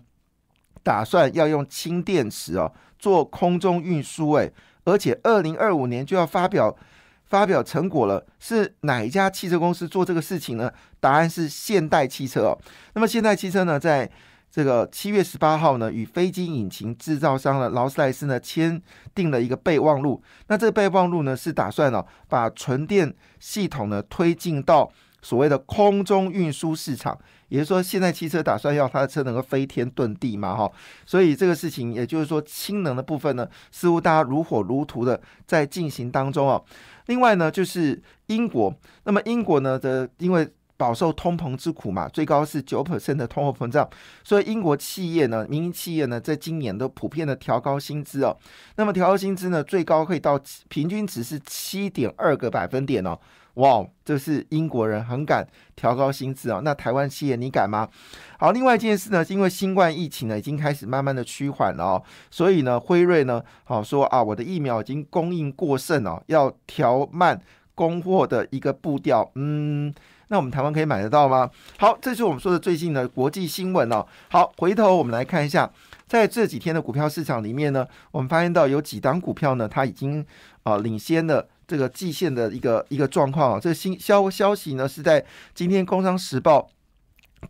[0.83, 4.53] 打算要用氢电池哦做空中运输，诶，
[4.85, 6.77] 而且二零二五年就要发表。
[7.31, 10.71] 发表成果了，是哪一家汽车公司做这个事情呢？
[10.99, 12.59] 答案是现代汽车哦。
[12.95, 14.11] 那么现代汽车呢，在
[14.51, 18.83] 这个七月十八号呢，与飞机引擎制造商的劳斯莱斯呢签
[19.15, 20.21] 订了一个备忘录。
[20.49, 24.91] 那这个备忘录呢，是打算哦，把纯电系统呢推进到
[25.23, 27.19] 所谓的空中运输市场。
[27.49, 30.71] 也就是说，现在汽车打算要它的车能够飞天遁地嘛，哈。
[31.05, 36.65] 所以这个事情，也就是说，氢能的部分呢，似乎大家如火如荼的在进行当中哦。
[37.07, 38.73] 另外呢，就是英国。
[39.03, 43.87] 那么英国呢的，因为饱受通膨之苦嘛，最高是九 percent 的通货膨胀，
[44.23, 48.37] 所以英国企业呢，民营企业呢，在今年都普遍的调高薪资哦。
[48.77, 53.19] 那么调高薪资呢，最高可以到平均值是七点二个百分点哦。
[53.55, 56.61] 哇，这是英国人很敢调高薪资啊！
[56.63, 57.89] 那台湾企业你敢吗？
[58.39, 67.41] 好，另外一件事呢，是因为新冠疫情呢已经开始慢慢的趋缓了哦，所以呢，辉瑞呢，好说啊，我的疫苗已经供应过剩哦，要调慢
[67.75, 69.31] 供货的一个步调。
[69.35, 69.93] 嗯，
[70.29, 71.51] 那我们台湾可以买得到吗？
[71.79, 74.07] 好，这是我们说的最近的国际新闻哦。
[74.29, 75.69] 好，回头我们来看一下，
[76.07, 80.25] 在这几天的股票市场里面呢，我们发现到有几档股票呢，它已经
[80.63, 81.49] 啊领先了。
[81.71, 86.69] 这个季线的一个一个状况啊，这个新消消息呢是在今天《工商时报》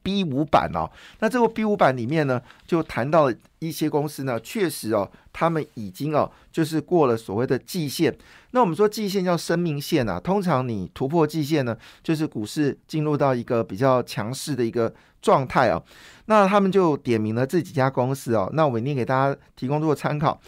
[0.03, 0.91] B 五版哦。
[1.21, 8.15] 那这个 B 五版里面呢，就谈到了一些公司呢，确实哦，他们已经哦，就是过了所谓的季线。
[8.51, 15.83] 那我们说季线叫生命线啊，通常你突破季线呢，就是股市进入到一个比较强势的一个状态啊。
[16.27, 20.39] 那他们就点名了这几家公司哦，那我念给大家提供做参考。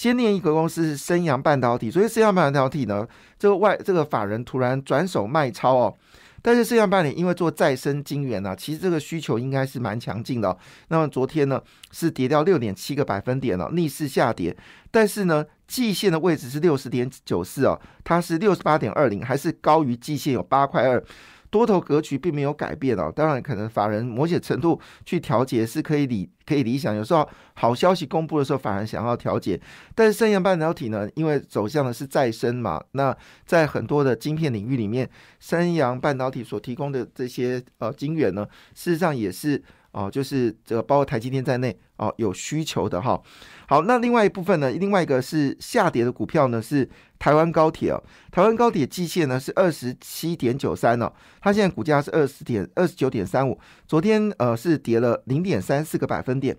[0.00, 3.06] 先念一个公司是升阳半导体，所以升阳半导体呢，
[3.38, 5.94] 这个外这个法人突然转手卖超哦，
[6.40, 10.56] 但是升阳半导体因为做再生晶圆呢，其实这个需求应该是蛮强劲的。
[10.88, 11.60] 那么昨天呢
[11.92, 14.56] 是跌掉六点七个百分点了，逆势下跌，
[14.90, 21.04] 但是呢季线的位置是六十点九四哦，它是六十八点二零，还是高于季线有八块二。
[21.50, 29.60] 多头格局并没有改变哦，当然可能法人某些程度去调节是可以理可以理想，有时候好消息公布的时候，法人想要调节，
[29.94, 39.62] 但是三洋半导体呢，因为走向的是再生嘛，那在很多的晶片领域里面，三洋半导体所提供的这些呃晶圆呢，事实上也是。
[39.92, 43.20] 哦，就是这个包括台积电在内哦，有需求的哈。
[43.66, 48.02] 好，那另外一部分呢，另外一个是下跌的股票呢，是台湾高铁哦。
[48.30, 56.56] 台湾高铁季线呢是二十七点九三哦，它现在股价是二十点二十九点三五，昨天呃是跌了零点三四个百分点。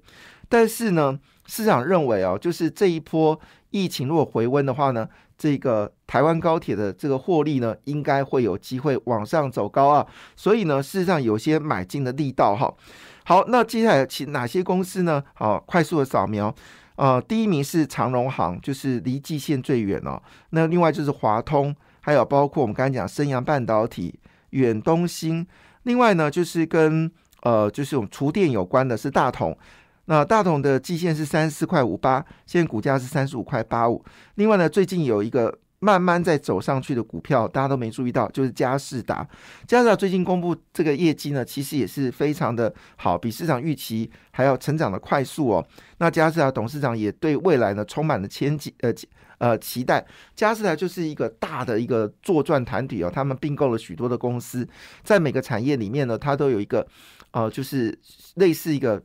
[0.49, 3.39] 但是呢，市场认为哦，就是这一波
[3.69, 10.05] 疫情如果回温的话呢，这个台湾高铁的这个获利呢，应该会有机会往上走高啊。
[10.35, 12.73] 所以呢，事实上有些买进的力道哈。
[13.23, 15.23] 好，那接下来其哪些公司呢？
[15.33, 16.53] 好，快速的扫描，
[16.95, 20.21] 呃，第一名是长荣行，就是离季线最远哦。
[20.49, 25.45] 那另外就是华通，还有包括我们刚才讲升阳半导体、远东新。
[25.83, 27.09] 另外呢，就是跟
[27.43, 29.57] 呃，就是我们厨电有关的是大同。
[30.05, 34.03] 那大同的季线是三十四块五八，现在股价是三十五块八五。
[34.35, 35.57] 另外呢，最近有一个。
[35.83, 39.27] 慢慢在走上去的股票，大家都没注意到，就是嘉士达。
[39.67, 45.67] 嘉士达最近公布这个业绩呢，其实也是非常的好，比市场预期还要成长的快速哦。
[45.97, 48.93] 那嘉士达董事长也对未来呢充满了前景，呃
[49.39, 50.05] 呃期待。
[50.35, 54.67] 嘉士达就是一个大的一个做赚团体哦，他们并购了许多的公司，
[55.03, 56.87] 在每个产业里面呢，它都有一个
[57.31, 57.97] 呃，就是
[58.35, 59.01] 类似一个。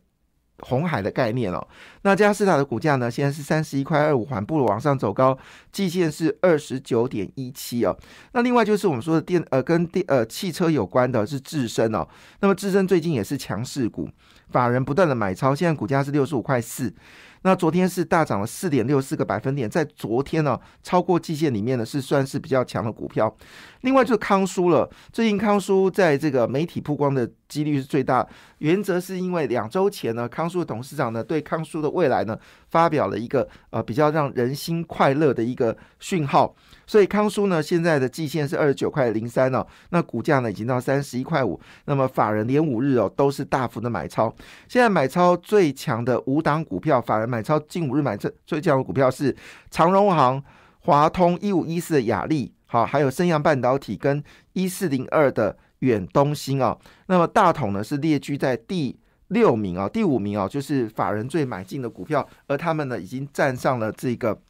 [0.60, 1.66] 红海的概念哦，
[2.02, 3.10] 那嘉士达的股价呢？
[3.10, 5.36] 现在是三十一块二五，缓步的往上走高，
[5.70, 7.96] 季线是二十九点一七哦。
[8.32, 12.06] 那另外就是我们说的电呃，跟电呃汽车有关的是智深哦。
[12.40, 14.08] 那么智深最近也是强势股，
[14.50, 16.92] 法人不断的买超，现在股价是六十五块四。
[17.42, 23.32] 那昨天是大涨了四点六四个百分点，在昨天呢，超过季线里面呢是算是比较强的股票。
[23.82, 28.26] 另外就是康叔了，最近康叔在这个媒体曝光的几率是最大，
[28.58, 32.36] 原则是因为两周前呢，康叔的董事长呢对康叔的未来呢
[32.70, 36.52] 发表了一个呃比较让人心快乐的一个讯号。
[36.86, 41.60] 所以康叔呢，现在的季线是二十九块零三哦，那股价呢已经到三十一块五。
[41.86, 44.32] 那么法人连五日哦都是大幅的买超，
[44.68, 49.34] 现在买超最强的五档股票，法人买超近五日买最最强的股票是
[49.70, 50.42] 长荣行、
[50.80, 54.22] 华通一五一四的雅力，好，还有升阳半导体跟
[54.52, 56.78] 一四零二的远东新哦。
[57.08, 58.96] 那么大统呢是列居在第
[59.28, 64.40] 六名啊，第五名啊就是法人最买进的股票，而他们呢已经站上了这个。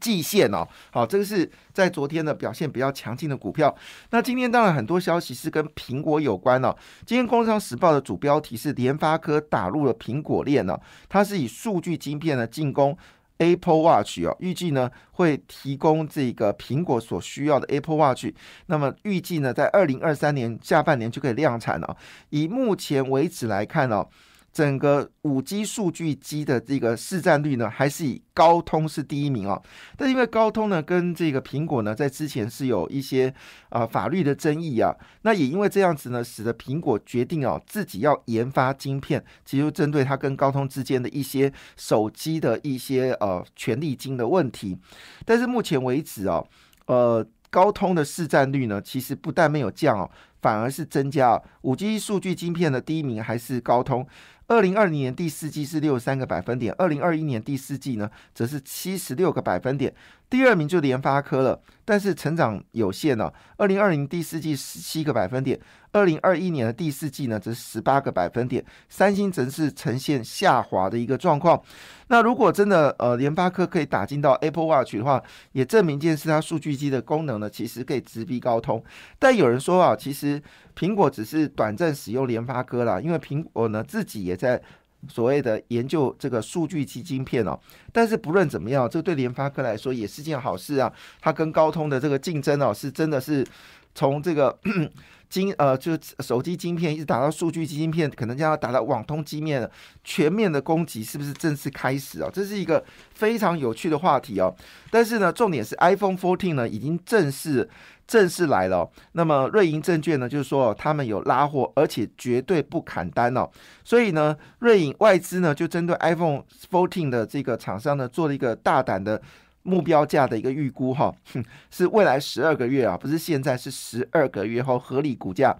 [0.00, 3.74] 季线哦，好，这个是在昨天的表现比较强劲的股票。
[4.10, 6.74] 那今天当然很多消息是跟苹果有关哦。
[7.04, 10.78] 今天《工商时报》的主标题是联发科打入了苹果链呢，
[11.08, 12.96] 它是以数据晶片呢进攻
[13.38, 18.32] Apple Watch 哦，预计呢会提供这个苹果所需要的 Apple Watch。
[18.66, 21.96] 那么预计呢在二零二三年下半年就可以量产了。
[22.30, 24.08] 以目前为止来看哦。
[24.52, 29.62] 整个五 G 数据机的这个市占率呢，还是以高通是第一名哦。
[29.96, 33.32] 但因为高通呢跟这个苹果呢，在之前是有一些
[33.68, 34.92] 啊法律的争议啊，
[35.22, 44.76] 那也因为这样子呢，使得苹果决定哦自己要研发晶片，其实针对它跟高通之间的一些手机的一些呃权利金的问题。
[45.24, 46.44] 但是目前为止哦，
[46.86, 50.10] 呃，高通的市占率呢，其实不但没有降哦，
[50.42, 51.40] 反而是增加。
[51.62, 54.04] 五 G 数据晶片的第一名还是高通。
[54.50, 59.94] 二零二零年第四季是六十三个百分点，二零二一年第四季呢，则是七十六个百分点。
[60.30, 65.58] 第二名就联发科了，但是成长有限呢、二零二零第四季十七个百分点，
[65.90, 71.60] 二零二一年的第四季呢则十八个百分点，三星则是呈现下滑的一个状况。
[72.06, 75.20] 那如果真的呃联发科可以打进到 Apple Watch 的话，
[75.50, 78.82] 也证明一件事，它数据机的功能呢其实可以直逼高通。
[79.18, 80.40] 但有人说啊，其实
[80.78, 84.62] 苹果只是短暂使用联发科啦，因为苹果呢自己也在。
[85.08, 87.58] 所谓的研究这个数据机晶片哦，
[87.92, 90.92] 但是不论怎么样，这对联发科来说也是件好事啊。
[91.20, 93.46] 它跟高通的这个竞争哦，是真的是
[93.94, 94.58] 从这个
[95.28, 99.70] 晶呃，就是手机晶片一直打到数据机晶片，可能将要打到网通机面了，
[100.02, 102.28] 全面的攻击是不是正式开始啊？
[102.32, 102.84] 这是一个
[103.14, 104.54] 非常有趣的话题哦。
[104.90, 107.68] 但是呢，重点是 iPhone fourteen 呢已经正式。
[108.06, 113.48] 正式来了、那么瑞银证券呢，就是说他们有拉货，而且绝对不砍单哦。
[113.84, 119.22] 所以呢，瑞银外资呢就针对 iPhone fourteen 的这个厂商呢做了一个大胆的
[119.62, 125.56] 目标价的一个预估哈，哼 是未来十二个月啊，不是现在，是十二个月后合理股价。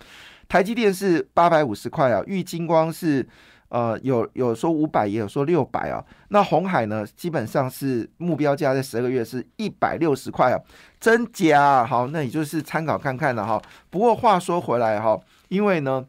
[0.48, 3.24] 台积电是八百五十块啊，玉金光是
[3.68, 6.04] 呃有有说五百，也有说六百啊。
[6.30, 10.58] 那红海呢，基本上是目标价在十二个月是一百六十块啊，
[10.98, 11.84] 真假？
[11.86, 13.62] 好，那也就是参考看看了哈。
[13.90, 16.04] 不过话说回来哈，因为呢，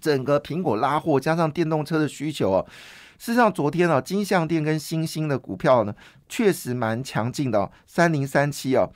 [0.00, 2.64] 整个苹果拉货加上电动车的需求啊，
[3.18, 5.94] 事实上昨天啊，金相店跟新兴的股票呢，
[6.30, 8.90] 确实蛮强劲的哦，三零三七哦。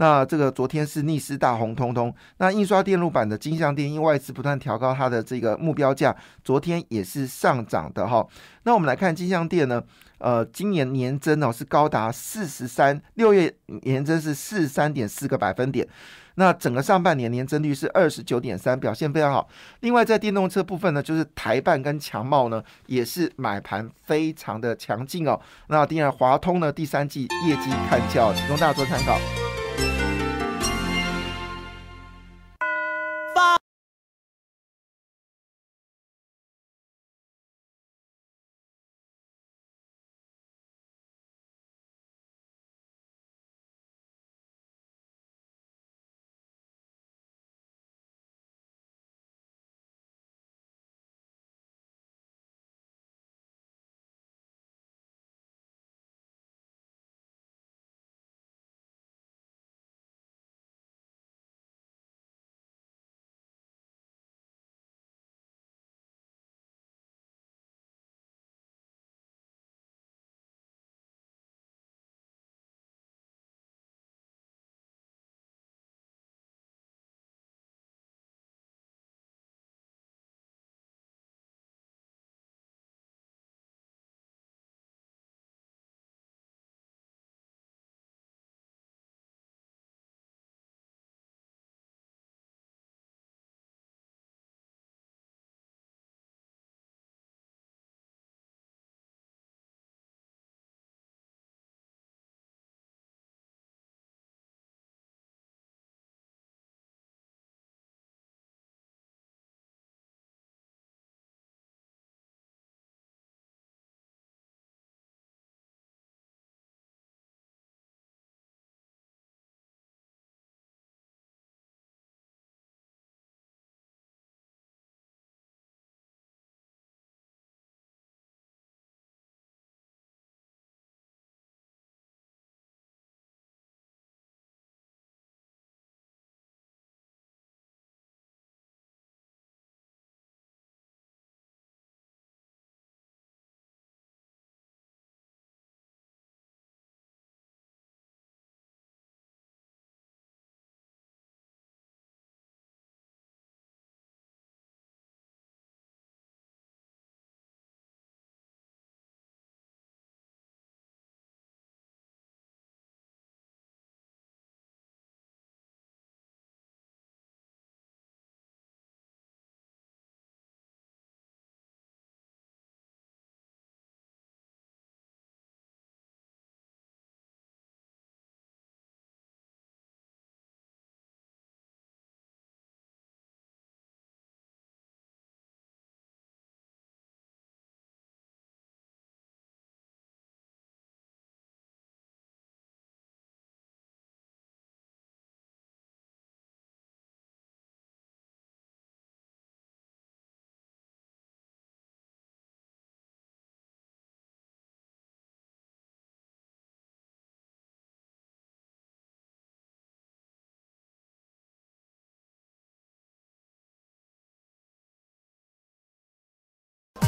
[0.00, 8.26] 那这个昨天是逆势大红通通，那印刷电路板的金相电因外资不断调高它的这个目标价，昨天也是上涨的哈。
[8.62, 9.82] 那我们来看金相电呢，
[10.16, 15.86] 呃，今年年增哦是高达四十三，六月年增是四十三点四个百分点。
[16.36, 19.46] 那整个上半年年增率是二十九点三，表现非常好。
[19.80, 25.38] 另外在电动车部分呢，就是台办跟强茂呢也是买盘非常的强劲哦。
[25.68, 29.49] 那第二华通呢第三季业绩看俏，提供大家做参考。
[29.80, 30.29] you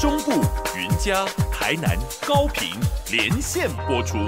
[0.03, 0.33] 中部
[0.77, 1.97] 云嘉、台南
[2.27, 2.71] 高频
[3.13, 4.19] 连线播出。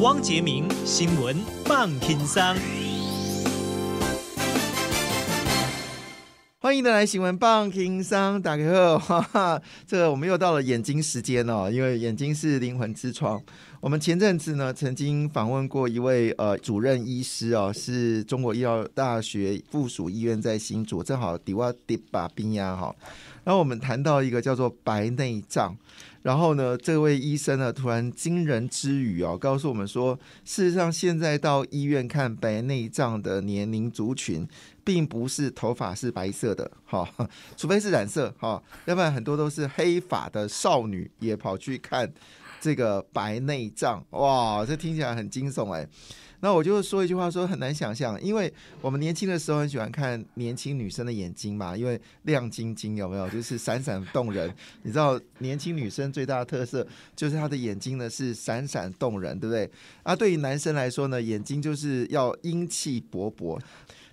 [0.00, 1.36] 汪杰明新闻
[1.68, 2.56] 棒听桑。
[6.58, 13.40] 欢迎的来新闻棒听商，打开后，哈哈，这个我们又到了眼睛时间哦，因为眼睛是灵魂之窗。
[13.86, 22.92] 我们前阵子呢，曾经访问过一位呃主任医师哦，是中国医药大学附属医院在新竹，正好迪瓦迪巴宾呀哈。
[23.44, 25.72] 然后我们谈到一个叫做白内障，
[26.22, 34.44] 然后呢，这位医生呢突然惊人之语哦，告诉我们说，事实上现在到医院看白内障的年龄族群，
[34.82, 37.08] 并不是头发是白色的，哈，
[37.56, 42.12] 除非是染色哈，要不然很多都是黑发的少女也跑去看
[42.60, 45.86] 这个白内障，哇，这听起来很惊悚哎。
[46.40, 48.52] 那我就说一句话，说很难想象，因为
[48.82, 53.26] 我们年轻的时候很喜欢看年轻女生的眼睛嘛，因为亮晶晶，有没有？
[53.30, 54.54] 就是闪闪动人。
[54.82, 56.86] 你知道，年轻女生最大的特色
[57.16, 59.68] 就是她的眼睛呢是闪闪动人，对不对？
[60.02, 63.58] 啊，对于男生来说呢，眼睛就是要英气勃勃。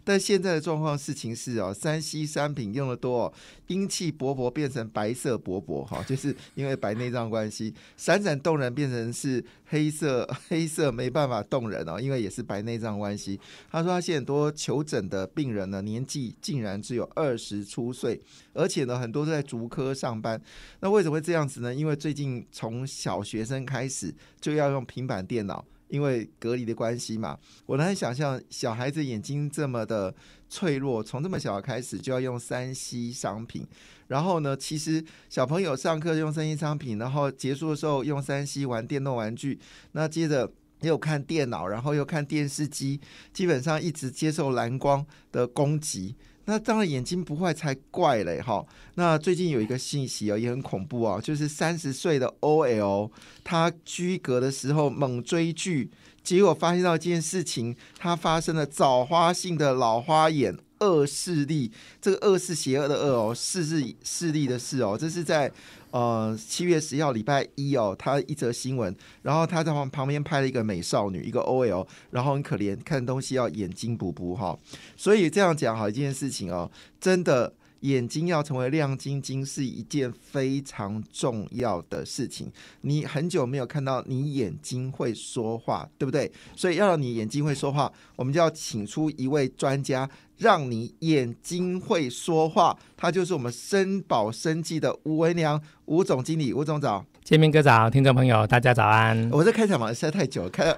[0.03, 3.33] 但现在的状况事情是哦，三 C 商品用的多哦，
[3.67, 13.39] 阴气勃勃变成白色勃勃哈，就是因为白内障关系，闪闪动人变成是黑色， 黑色没办法动人哦，因为也是白内障关系。
[13.71, 18.19] 他说他现在很多求诊的病人呢，年纪竟然只有二十出岁，
[18.53, 20.41] 而且呢很多都在足科上班。
[20.81, 21.73] 那为什么会这样子呢？
[21.73, 25.63] 因为最近从小学生开始就要用平板电脑。
[25.93, 27.37] 因为隔离的关系嘛，
[27.67, 30.11] 我难以想象小孩子眼睛这么的
[30.49, 33.63] 脆弱，从这么小开始就要用三 C 商品。
[34.07, 39.59] 然后呢，其实小朋友上课用三 C 商品，然后结束的时候用三 C 玩电动玩具，
[39.91, 42.99] 那接着又看电脑，然后又看电视机，
[43.31, 46.15] 基本上一直接受蓝光的攻击。
[46.45, 48.65] 那当然眼睛不坏才怪嘞哈！
[48.95, 53.09] 那最近有一个信息哦，也很恐怖啊，就是三十岁的 OL，
[53.43, 55.89] 他居隔的时候猛追剧，
[56.21, 60.57] 结果发现到一件事情，他发生了早花性的老花眼。
[60.83, 61.71] 恶势力，
[62.01, 65.51] 这个恶是邪恶的恶哦，势是势力的势哦，这是在
[65.91, 74.57] 呃七月十一号礼拜一哦，他一则新闻，然后他在旁旁边拍了一个美少女，一个 OL，然后很可怜，看东西要眼睛补补哈，
[74.97, 76.69] 所以这样讲好一件事情哦，
[76.99, 77.53] 真的。
[77.83, 82.49] 眼睛要成为亮晶晶是一件非常重要的事情。
[82.79, 86.31] 你很久没有看到你眼睛会说话，对不对？
[86.55, 90.09] 所以要让你眼睛会说话，我们就要请出一位专家，
[90.43, 92.77] 让你眼睛会说话。
[92.97, 97.05] 他就是我们生保生技的吴文良吴总经理，吴总早。
[97.23, 99.29] 见面哥早，听众朋友大家早安。
[99.31, 100.77] 我这开场嘛实在太久了，开了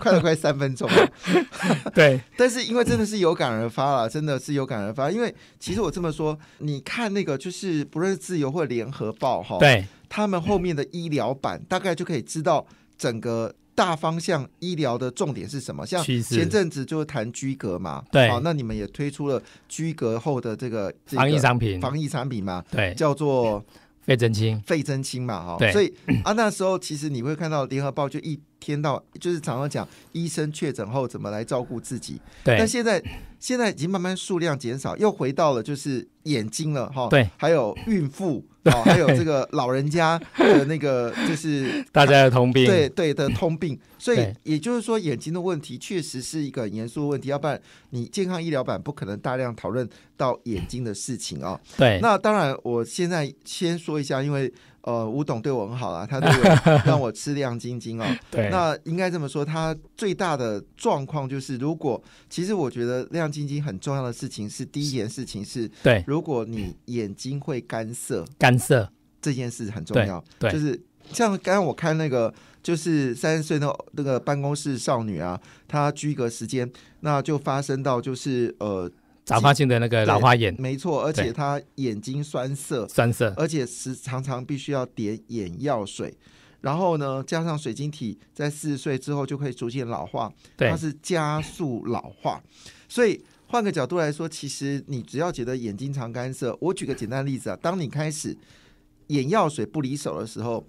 [0.00, 1.12] 快了快三分钟了。
[1.94, 5.10] 对， 但是因为真的是有感而发了，真的是有感而发。
[5.10, 15.86] 因为其实我这么说，你看那个就是不论是自由或联合报哈，对，他们后面的医疗版大概就可以知道整个大方向医疗的重点是什么。
[15.86, 18.28] 像前阵子就是谈居隔嘛，对。
[18.28, 23.64] 好，那你们也推出了居隔后的这个这个防疫产品，防疫产品嘛，对，叫做
[24.02, 25.72] 费真清，费真清嘛，哈，对。
[25.72, 25.92] 所以
[26.24, 32.56] 啊，那时候其实你会看到联合报就一天到就是常常讲医生确诊后怎么来照顾自己，对。
[32.58, 33.02] 但，现在
[33.38, 47.60] 现在已经慢慢数量减少，又回到了就是眼睛了哈，对，还有孕妇哦，还有这个老人家的那个就是 大家的通病，对对的通病，所以也就是说眼睛的问题确实是一个很严肃的问题，要不然
[47.90, 51.60] 你健康医疗版不可能大量讨论到眼睛的事情哦。
[51.76, 54.52] 对，那当然，我现在先说一下，因为
[54.82, 58.06] 呃，吴董对我很好啦，他对我 让我吃亮晶晶哦。
[58.30, 70.22] 对那应该这么说，他最大的状况就是，如果其实我觉得亮晶晶很重要的事情是，第一件事情是，对如果你眼睛会干涩，干涩，这件事很重对要。
[70.38, 70.80] 对就是
[71.12, 76.68] 像刚刚我看那个，就是三十岁的那个办公室少女啊，她居隔时间，
[77.00, 78.90] 那就发生到就是呃，
[79.24, 86.12] 早发性的那个老花眼，没错，而且他眼睛酸涩，酸涩，而且时常常必须要点眼药水。
[86.60, 92.40] 然后呢，加上水晶体，在四十岁之后就可以逐渐老化，对它是加速老化。
[92.88, 98.36] 所以换个角度来说，其实你只要觉得眼睛常干涩，我举个简单的例子啊，当你开始
[99.08, 100.64] 眼药水不离手的时候，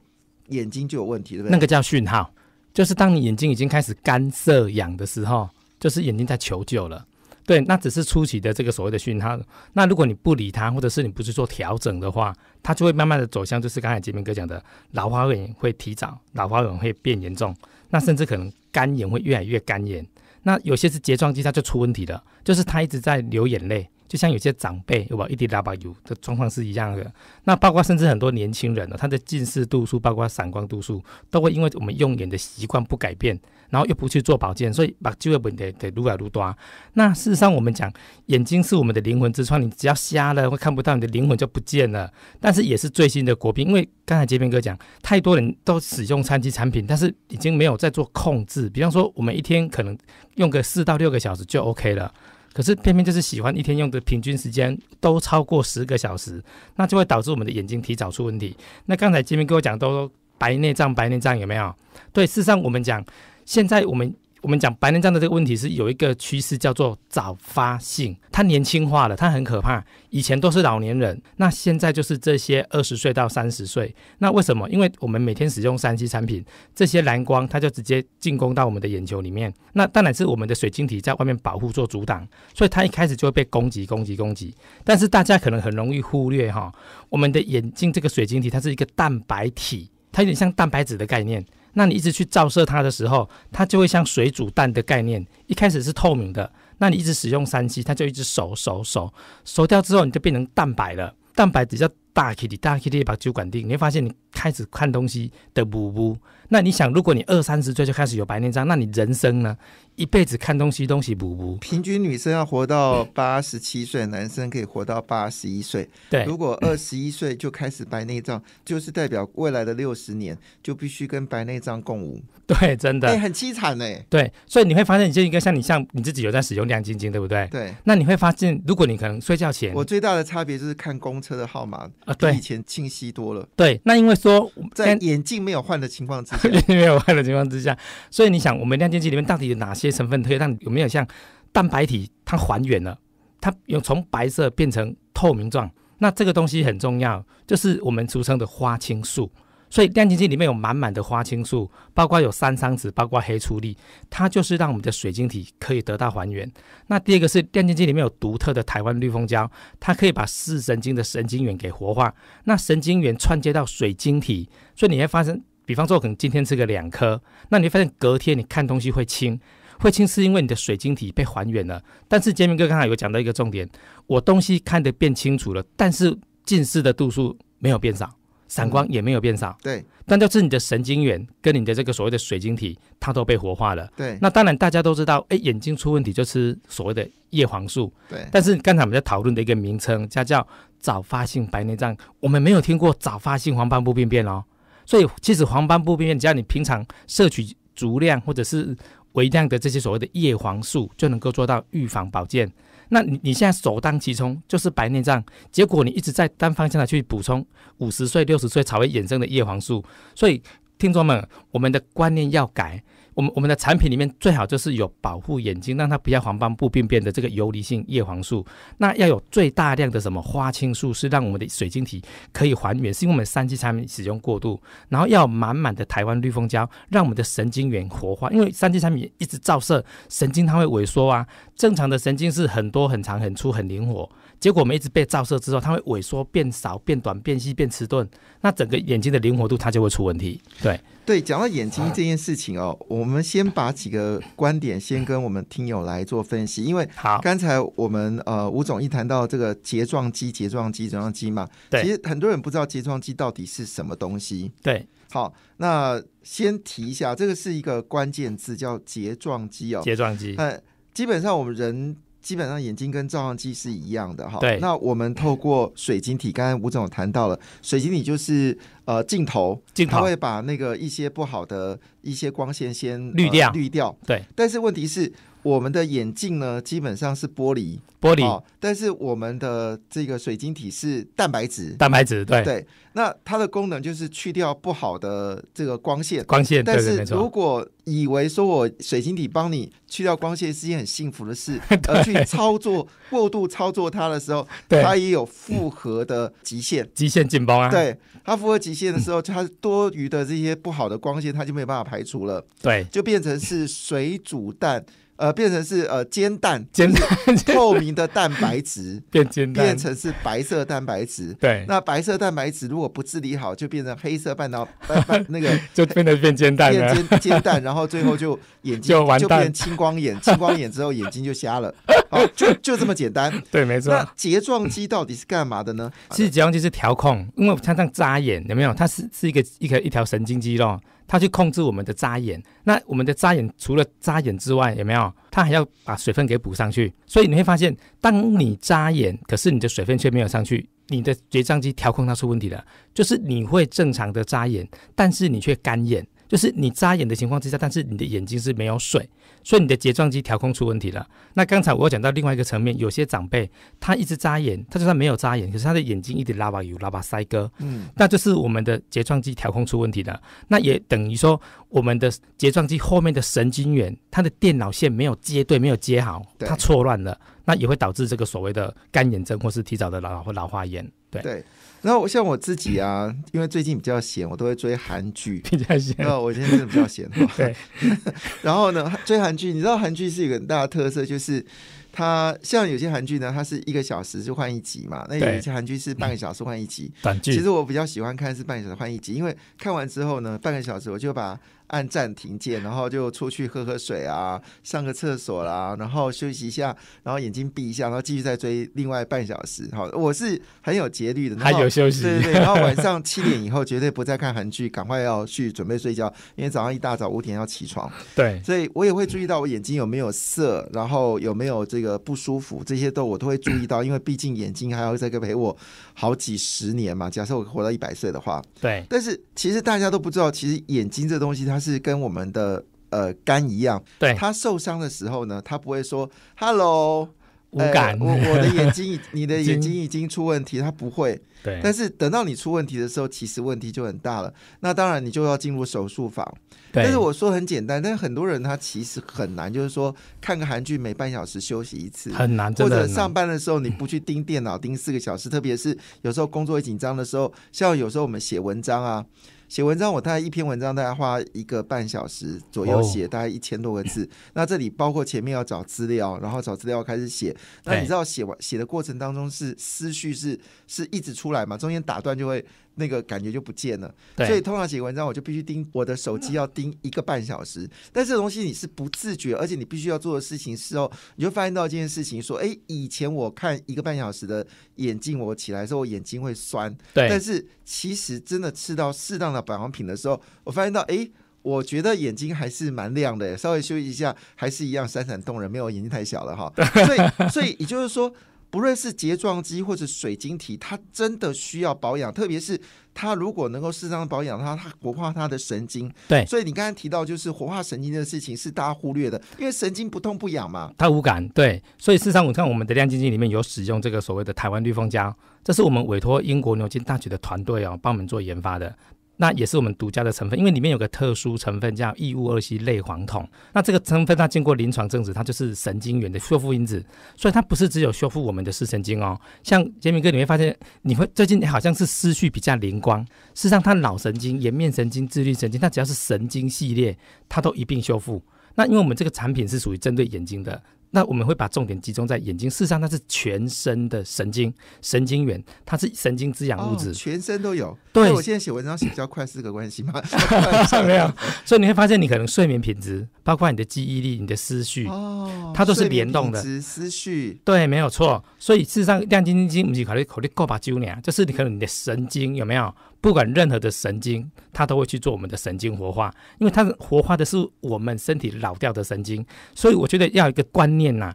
[0.49, 1.51] 眼睛就有问题，对不对？
[1.51, 2.33] 那个叫讯号，
[2.73, 5.47] 就是当你眼睛已经开始干涩痒的时候，
[5.79, 7.05] 就是眼睛在求救了。
[7.45, 9.37] 对，那只是初期的这个所谓的讯号。
[9.73, 17.55] 那如果你不理它，或者是你不去做调整的话，它就会慢慢的走向，就是刚才杰明哥讲的，老花眼会提早，老花眼会变严重。
[17.89, 20.05] 那甚至可能干眼会越来越干眼。
[20.43, 27.11] 那有些是睫状肌，它就出问题了，就是它一直在流眼泪，就像有些长辈有吧，一滴拉巴油的状况是一样的。
[27.45, 33.35] 那包括甚至很多年轻人呢，他的近视度数，包括散光度数，都会因为我们用眼的习惯不改变，
[33.71, 36.55] 然后又不去做保健，所以把就会问题得愈来愈多。
[36.93, 37.91] 那事实上，我们讲
[38.27, 42.13] 眼睛是我们的灵魂之窗，你只要瞎了会看不到，你的灵魂就不见了。
[42.39, 48.69] 但是也是最新的国病，因为刚才杰平哥讲，太多人都使用餐机产品，但是已经没有在做控制。
[48.69, 49.97] 比方说，我们一天可能
[50.35, 52.13] 用个四到六个小时就 OK 了。
[52.53, 56.41] 可是偏偏就是喜欢一天用的平均时间都超过十个小时，
[56.75, 58.55] 那就会导致我们的眼睛提早出问题。
[58.85, 61.75] 那刚才杰明跟我讲都白内障，白内障有没有？
[62.13, 63.03] 对，事实上我们讲
[63.45, 64.15] 现在我们。
[64.43, 69.83] 我们讲白内障的这个问题是有一个趋势叫做早发性，它年轻化了，它很可怕。
[70.09, 73.95] 以前都是老年人，那现在就是这些二十岁到三十岁。
[74.17, 74.69] 那为什么？
[74.69, 76.43] 因为我们每天使用三 C 产品，
[76.75, 79.53] 这些蓝光它就直接进攻到我们的眼球里面。
[79.71, 84.53] 那当然是我们的水晶体在外面保护做阻挡，所以它一开始就会被攻击、攻击、攻击。
[84.83, 86.69] 但是大家可能很容易忽略哈，
[87.07, 91.45] 我们的眼睛这个水晶体它是一个蛋白体，它有点像蛋白质的概念。
[91.73, 96.49] 那你一直去照射它的时候，它就会像水煮蛋的概念，一开始是透明的。
[96.77, 99.11] 那你一直使用三七它就一直熟熟熟
[99.43, 101.15] 熟掉之后，你就变成蛋白了。
[101.35, 106.15] 蛋白比较大 K 的大 K 的把酒管定，你会发现你开始看东西的模糊。
[106.53, 109.57] 那你想，如果你二三十岁就开始有白内障，那你人生呢？
[109.95, 111.55] 一辈子看东西东西补补。
[111.57, 115.87] 平均女生要活到八十七岁，男生可以活到八十一岁。
[116.09, 122.19] 对，如果二十一岁就开始白内障，就是代表未来的六十年就必须跟白内障共舞。
[122.45, 123.85] 对，真的，哎，很凄惨呢。
[124.09, 127.47] 对，所以你会发现，你就应该像你像你自己有在使用亮晶晶，对不对？
[127.51, 127.73] 对。
[127.83, 133.47] 那你会发现，如果你可能睡觉前，我最大的差别就是看公车的号码啊，对，以前清晰多了。
[133.55, 137.77] 对，那因为说在眼镜没有换的情况之下，没有坏的情况之下，
[138.09, 141.07] 所以你想，我们亮晶晶里面到底有哪些成分可以让有没有像
[141.51, 142.97] 蛋白体它还原了，
[143.39, 145.69] 它有从白色变成透明状？
[145.99, 149.31] 那这个东西很重要，就是我们俗称的花青素。
[149.69, 153.75] 所以亮晶晶里面有满满的花青素，包括有三桑子，包括黑醋栗，
[154.07, 156.47] 它就是让我们的水晶体可以得到还原。
[156.85, 162.13] 那第二个是亮晶晶里面有独特的台湾绿蜂胶，它可以把视神经的神经元给活化。
[162.43, 169.39] 那神经元串接到水晶体，所以你会发生，比方说可能今天吃个两颗，那你会发现隔天你看东西会清，
[169.79, 171.81] 会清是因为你的水晶体被还原了。
[172.07, 173.69] 但是杰明哥刚才有讲到一个重点，
[174.07, 178.09] 我东西看得变清楚了，但是近视的度数没有变少。
[178.45, 183.89] 散光也没有变少，对，但就是你的神经元跟你的这个所谓的水晶体，它都被活化了。
[183.95, 187.91] 对，那当然大家都知道，哎，眼睛出问题就吃所谓的叶黄素。
[188.07, 190.45] 对，但是刚才我们在讨论的一个名称，它叫
[190.77, 194.43] 早发性白内障，我们没有听过早发性黄斑部病变哦。
[194.85, 198.75] 所以其实黄斑部病变，只要你平常摄取足量或者是
[199.13, 202.51] 微量的这些所谓的叶黄素，就能够做到预防保健。
[202.89, 207.45] 那你你现在首当其冲就是白内障，结果你一直在单方向的去补充
[207.77, 210.41] 五十岁、六十岁才会衍生的叶黄素，所以
[210.77, 212.83] 听众们，我们的观念要改。
[213.15, 218.45] 我们我们的产品里面最好就是有保护眼睛，让它不要黄斑部病变的这个游离性叶黄素。
[218.77, 222.01] 那要有最大量的什么花青素，是让我们的水晶体
[222.31, 224.61] 可以还原，是因为我们三 G 产品使用过度。
[224.89, 231.27] 然后要满满的台湾绿蜂胶，让我们的神经元活化，因为三 G 产品一直照射神经，它会萎缩啊。
[231.55, 234.09] 正常的神经是很多、很长、很粗、很灵活。
[234.43, 238.05] 结果我们一直被照射之后，它会萎缩、变少、变短、变细、变迟钝，
[238.41, 240.41] 那整个眼睛的灵活度它就会出问题。
[240.61, 254.51] 对对，讲到眼睛这件事情哦，我们先把几个观点先跟我们听友来做分析，因为好，刚才我们呃吴总一谈到这个睫状肌、睫状肌、睫状肌嘛，对，其实很多人不知道睫状肌到底是什么东西。
[254.61, 260.35] 对，好，那先提一下，这个是一个关键字，叫睫状肌哦，睫状肌。
[260.35, 260.61] 呃，
[260.93, 261.95] 基本上我们人。
[262.23, 264.39] 基本上眼睛跟照相机是一样的哈。
[264.39, 264.57] 对。
[264.59, 273.95] 那我们透过水晶体，刚才吴总谈到了，水晶体就是呃镜头，镜头会把那个一些不好的一些光线先滤掉，滤掉。
[274.07, 274.23] 对。
[274.33, 275.11] 但是问题是，
[275.43, 278.43] 我们的眼镜呢，基本上是玻璃，玻璃。
[278.59, 282.25] 但是我们的这个水晶体是蛋白质，蛋白质。
[282.25, 282.43] 对。
[282.43, 282.65] 对。
[282.95, 286.63] 那它的功能就是去掉不好的这个光线，光线。
[286.63, 297.67] 但是如果以为说我水晶体帮你去掉光线是一件很幸福的事， 而去操作过度操作它的时候， 它也有负荷的极限，极限紧绷啊。
[297.67, 302.45] 对，它负荷极限的时候，它多余的这些不好的光线，它就没有办法排除了。
[302.61, 304.85] 对，就变成是水煮蛋。
[305.23, 307.01] 呃变成是呃煎蛋，煎蛋
[307.45, 311.33] 透明的蛋白质 变煎蛋变，成是白色蛋白质。
[311.39, 316.93] 对，那白色蛋白质如果不治理好，就变成黑色半导半半那个 就变得变煎蛋变了。
[316.93, 321.73] 煎煎蛋，然后最后就眼睛就完蛋变青光眼，青光眼之后眼睛就瞎了。
[322.11, 323.31] 好，就就这么简单。
[323.49, 323.93] 对，没错。
[323.93, 325.89] 那睫状肌到底是干嘛的呢？
[326.09, 328.73] 其实睫状肌是调控，因为它这样眨眼，有没有？
[328.73, 330.77] 它是是一个一个一条神经肌肉，
[331.07, 332.41] 它去控制我们的眨眼。
[332.63, 335.13] 那我们的眨眼除了眨眼之外，有没有？
[335.31, 336.93] 它还要把水分给补上去。
[337.05, 342.63] 所以你会发现，当你眨眼，可是你的水分却没有上去，你的睫状肌调控它出问题了。
[342.93, 346.05] 就是你会正常的眨眼，但是你却干眼。
[346.27, 349.07] 就是你眨眼的情况之下，但是你的眼睛是没有水，
[349.43, 351.07] 所以你的睫状肌调控出问题了。
[351.33, 360.21] 那刚才我有讲到另外一个层面，有些长辈他一直眨眼，他就算没有眨眼，可是他的眼睛一直拉把油、拉把塞哥，嗯，那就是我们的睫状肌调控出问题了。
[360.47, 361.39] 那也等于说，
[361.69, 370.89] 我们的睫状肌后面的神经元，它的电脑线没有接对，没有接好，对它错乱了，那也会导致这个所谓的干眼症或是提早的老老化眼。
[371.09, 371.43] 对，对。
[371.81, 375.41] 然后像我自己啊，因为最近比较闲，我都会追韩剧。
[375.49, 377.09] 比较闲那我今天真的比较闲。
[377.35, 377.53] 对，
[378.41, 381.45] 然后呢，追韩剧，你知道韩剧是一个很大的特色，就是
[381.91, 386.89] 它像有些韩剧呢，它是一个小时就换一集嘛，那有一些韩剧是半个小时换一集。
[387.01, 391.37] 短剧其实我比较喜欢看是半个小时换一集，因为看完之后呢，半个小时我就把
[391.73, 399.67] 按暂停键，然后就出去喝喝水啊，上个厕所啦，然后休息一下，然后眼睛闭一下，然后继续再追另外半小时。
[399.71, 402.03] 好，我是很有节律的，然还有休息。
[402.03, 415.57] 对对对，然后晚上七点以后绝对不再看韩剧，赶快要去准备睡觉，因为早上一大早五点要起床，对所以我也会注意到我眼睛有没有涩，然后有没有这个不舒服，这些都我都会注意到，因为毕竟眼睛还要再陪我
[415.93, 417.09] 好几十年嘛。
[417.09, 427.09] 假设我活到一百岁的话，对但是其实大家都不知道，其实眼睛这东西它是跟我们的呃肝一样，对，它受伤的时候呢，它不会说 “hello”。
[427.53, 427.97] 无感。
[427.99, 431.19] 呃我我的眼睛已， 你的眼睛已经出问题，它不会。
[431.43, 434.33] 对，但是等到你出问题的时候，其实问题就很大了。
[434.61, 436.25] 那当然你就要进入手术房。
[436.71, 442.11] 对但是我说很简单，但是很多人他其实很难，就是说看个韩剧每半小时休息一次。
[442.13, 449.05] 很难，或者上班的时候你不去盯电脑盯四个小时，特别是有时候工作紧张的时候，像有时候我们写文章啊，
[449.53, 454.09] 写文章我大概一篇文章大概花一个半小时左右哦写，大概一千多个字。
[454.33, 457.37] 那这里包括前面要找资料，然后找资料开始写。
[457.63, 461.55] 那你知道写完写的过程当中是思绪是是一直出来嘛？
[461.55, 462.43] 中间打断就会
[462.75, 463.93] 那个感觉就不见了。
[464.17, 474.45] 所以通常写文章我就必须盯我的手机要盯一个半小时，但这个东西你是不自觉，而且你必须要做的事情是哦，你就发现到这件事情说，哎，以前我看一个半小时的
[474.75, 481.09] 眼镜，我起来的时候我眼睛会酸，但是其实真的吃到适当的保养品的时候，我发现到，哎。
[481.43, 486.49] 我觉得眼睛还是蛮亮的，稍微休息一下，还是一样闪闪动人，没有眼睛太小了哈。
[486.85, 488.09] 所以，所以也就是说，
[488.53, 492.55] 不论是睫状肌或者水晶体，它真的需要保养，特别是
[492.93, 495.91] 它如果能够适当的保养它，它活化它的神经。
[496.07, 500.71] 对，所以你刚才提到，就是活化神经这个事情是大家忽略的，因为神经不痛不痒嘛。
[500.77, 505.11] 它无感，对，所以事实上，我看我们的亮晶晶里面有使用这个所谓的台湾绿蜂胶，
[505.43, 508.75] 这是我们委托英国牛津大学的团队哦，帮我们做研发的。
[509.23, 513.25] 那也是我们独家的成分，因为里面有个特殊成分叫异戊二烯类黄酮。
[513.53, 519.17] 那这个成分它经过临床证实，它就是神经元的修复因子，所以它不是只有修复我们的视神经哦。
[519.41, 523.01] 像杰明哥，你会发现你会最近好像是思绪比较灵光，
[523.33, 526.97] 事实上它脑神经、颜面神经、自律神经，它只要是神经系列，
[527.29, 528.21] 它都一并修复。
[528.55, 530.61] 那因为我们这个产品是属于针对眼睛的，
[530.95, 532.47] 那我们会把重点集中在眼睛。
[532.47, 536.93] 事实上，它是全身的神经神经元，它是神经滋养物质哦，。
[536.93, 537.75] 全身都有。
[537.91, 539.93] 对那我现在写文章写比较快是这个关系吗？
[540.85, 541.11] 没有，
[541.43, 547.41] 所以你会发现，你可能睡眠品质，包括你的记忆力、你的思绪，哦，它都是联动的思绪。
[547.43, 548.23] 对，没有错。
[548.37, 552.73] 所以事实上，亮晶晶晶不是考虑考虑够把揪呢，就是你可能你的神经有没有，
[553.03, 559.25] 不管任何的神经，它都会去做我们的神经活化，因为它活化的是我们身体老掉的神经。
[559.53, 561.13] 所以我觉得要一个观念呐、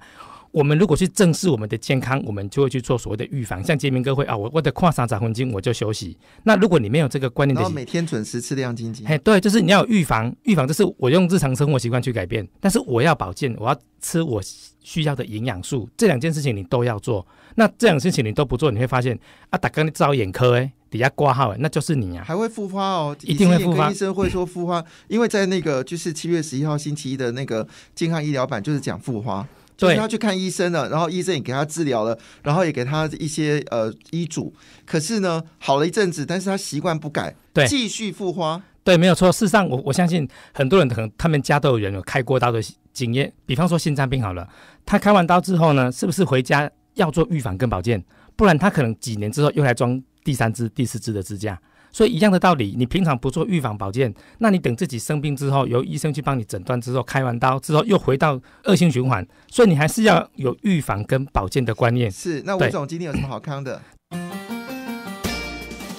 [0.51, 3.62] 我们如果去正视我们的健康，我们就会去做所谓的预防。
[3.62, 6.16] 像杰明哥会啊，我我得跨三十分钟我就休息。
[6.44, 9.07] 那如果你没有这个观念的然后，每天准时吃亮晶晶。
[9.07, 14.42] 嘿，对，就是你要有预防，预防就是我用日常生活习惯去改变，但是我要保健，我要吃我
[14.82, 17.26] 需要的营养素，这两件事情你都要做。
[17.57, 19.18] 那这两件事情你都不做，你会发现
[19.51, 22.24] 啊，打刚你照眼科哎，底下挂号哎，那就是你啊。
[22.26, 29.46] 还会复发哦，一定会复发医生会说复发，因为在那个就是七月十一号星期一的那个健康医疗版就是讲复发。
[29.79, 34.53] 就是对他去看医生了，然后医生也给他治疗了，然后也给他一些呃医嘱。
[34.85, 38.61] 可是呢，好了一阵子，但是他习惯不改，对继续复发。
[38.83, 39.31] 对，没有错。
[39.31, 42.61] 事实上我，我相信很多人可能他们家都有人有开过刀的
[42.93, 44.49] 经验，比方说心脏病好了，
[44.85, 48.05] 他开完刀之后呢，是不是回家要做预防跟保健？
[48.35, 51.61] 不然他可能几年之后又来装第三支、第四支的支架。
[51.99, 59.26] 所以一样的道理，你平常不做预防保健，那你等自己生病之后，由医生去帮你诊断之后，开完刀之后又回到恶性循环。
[59.49, 62.09] 所以你还是要有预防跟保健的观念。
[62.09, 63.82] 是，那吴总今天有什么好康的？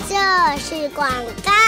[0.07, 0.15] 这
[0.57, 1.11] 是广
[1.43, 1.58] 告。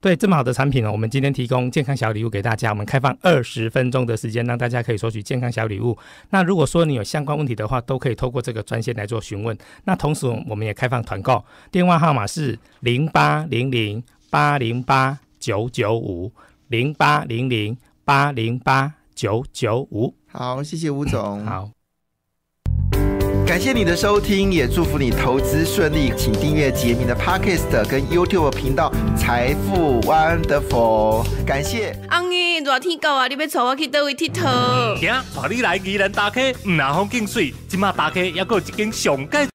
[0.00, 5.98] 对这么好的产品呢，我们今天提供健康小礼物给大家，我们开放二十分钟的时间，让大家可以索取健康小礼物。
[6.30, 9.58] 那如果说你有相关问题的话，都可以透过这个专线来做询问。
[9.84, 16.32] 那同时我们也开放团购，电话号码是零八零零八零八九九五
[16.68, 20.14] 零八零零八零八九九五。
[20.28, 21.44] 好，谢谢吴总。
[21.44, 21.77] 好。
[23.48, 26.12] 感谢你的收听，也祝福你投资顺利。
[26.18, 31.24] 请订阅杰明的 Podcast 跟 YouTube 频道《财富 Wonderful》。
[31.46, 31.96] 感谢。
[32.10, 35.00] 阿姨，热天到啊，你要带我去倒位佚佗？
[35.00, 39.48] 行，带你来宜兰打卡，唔那风景水，即嘛打卡还有一间上盖。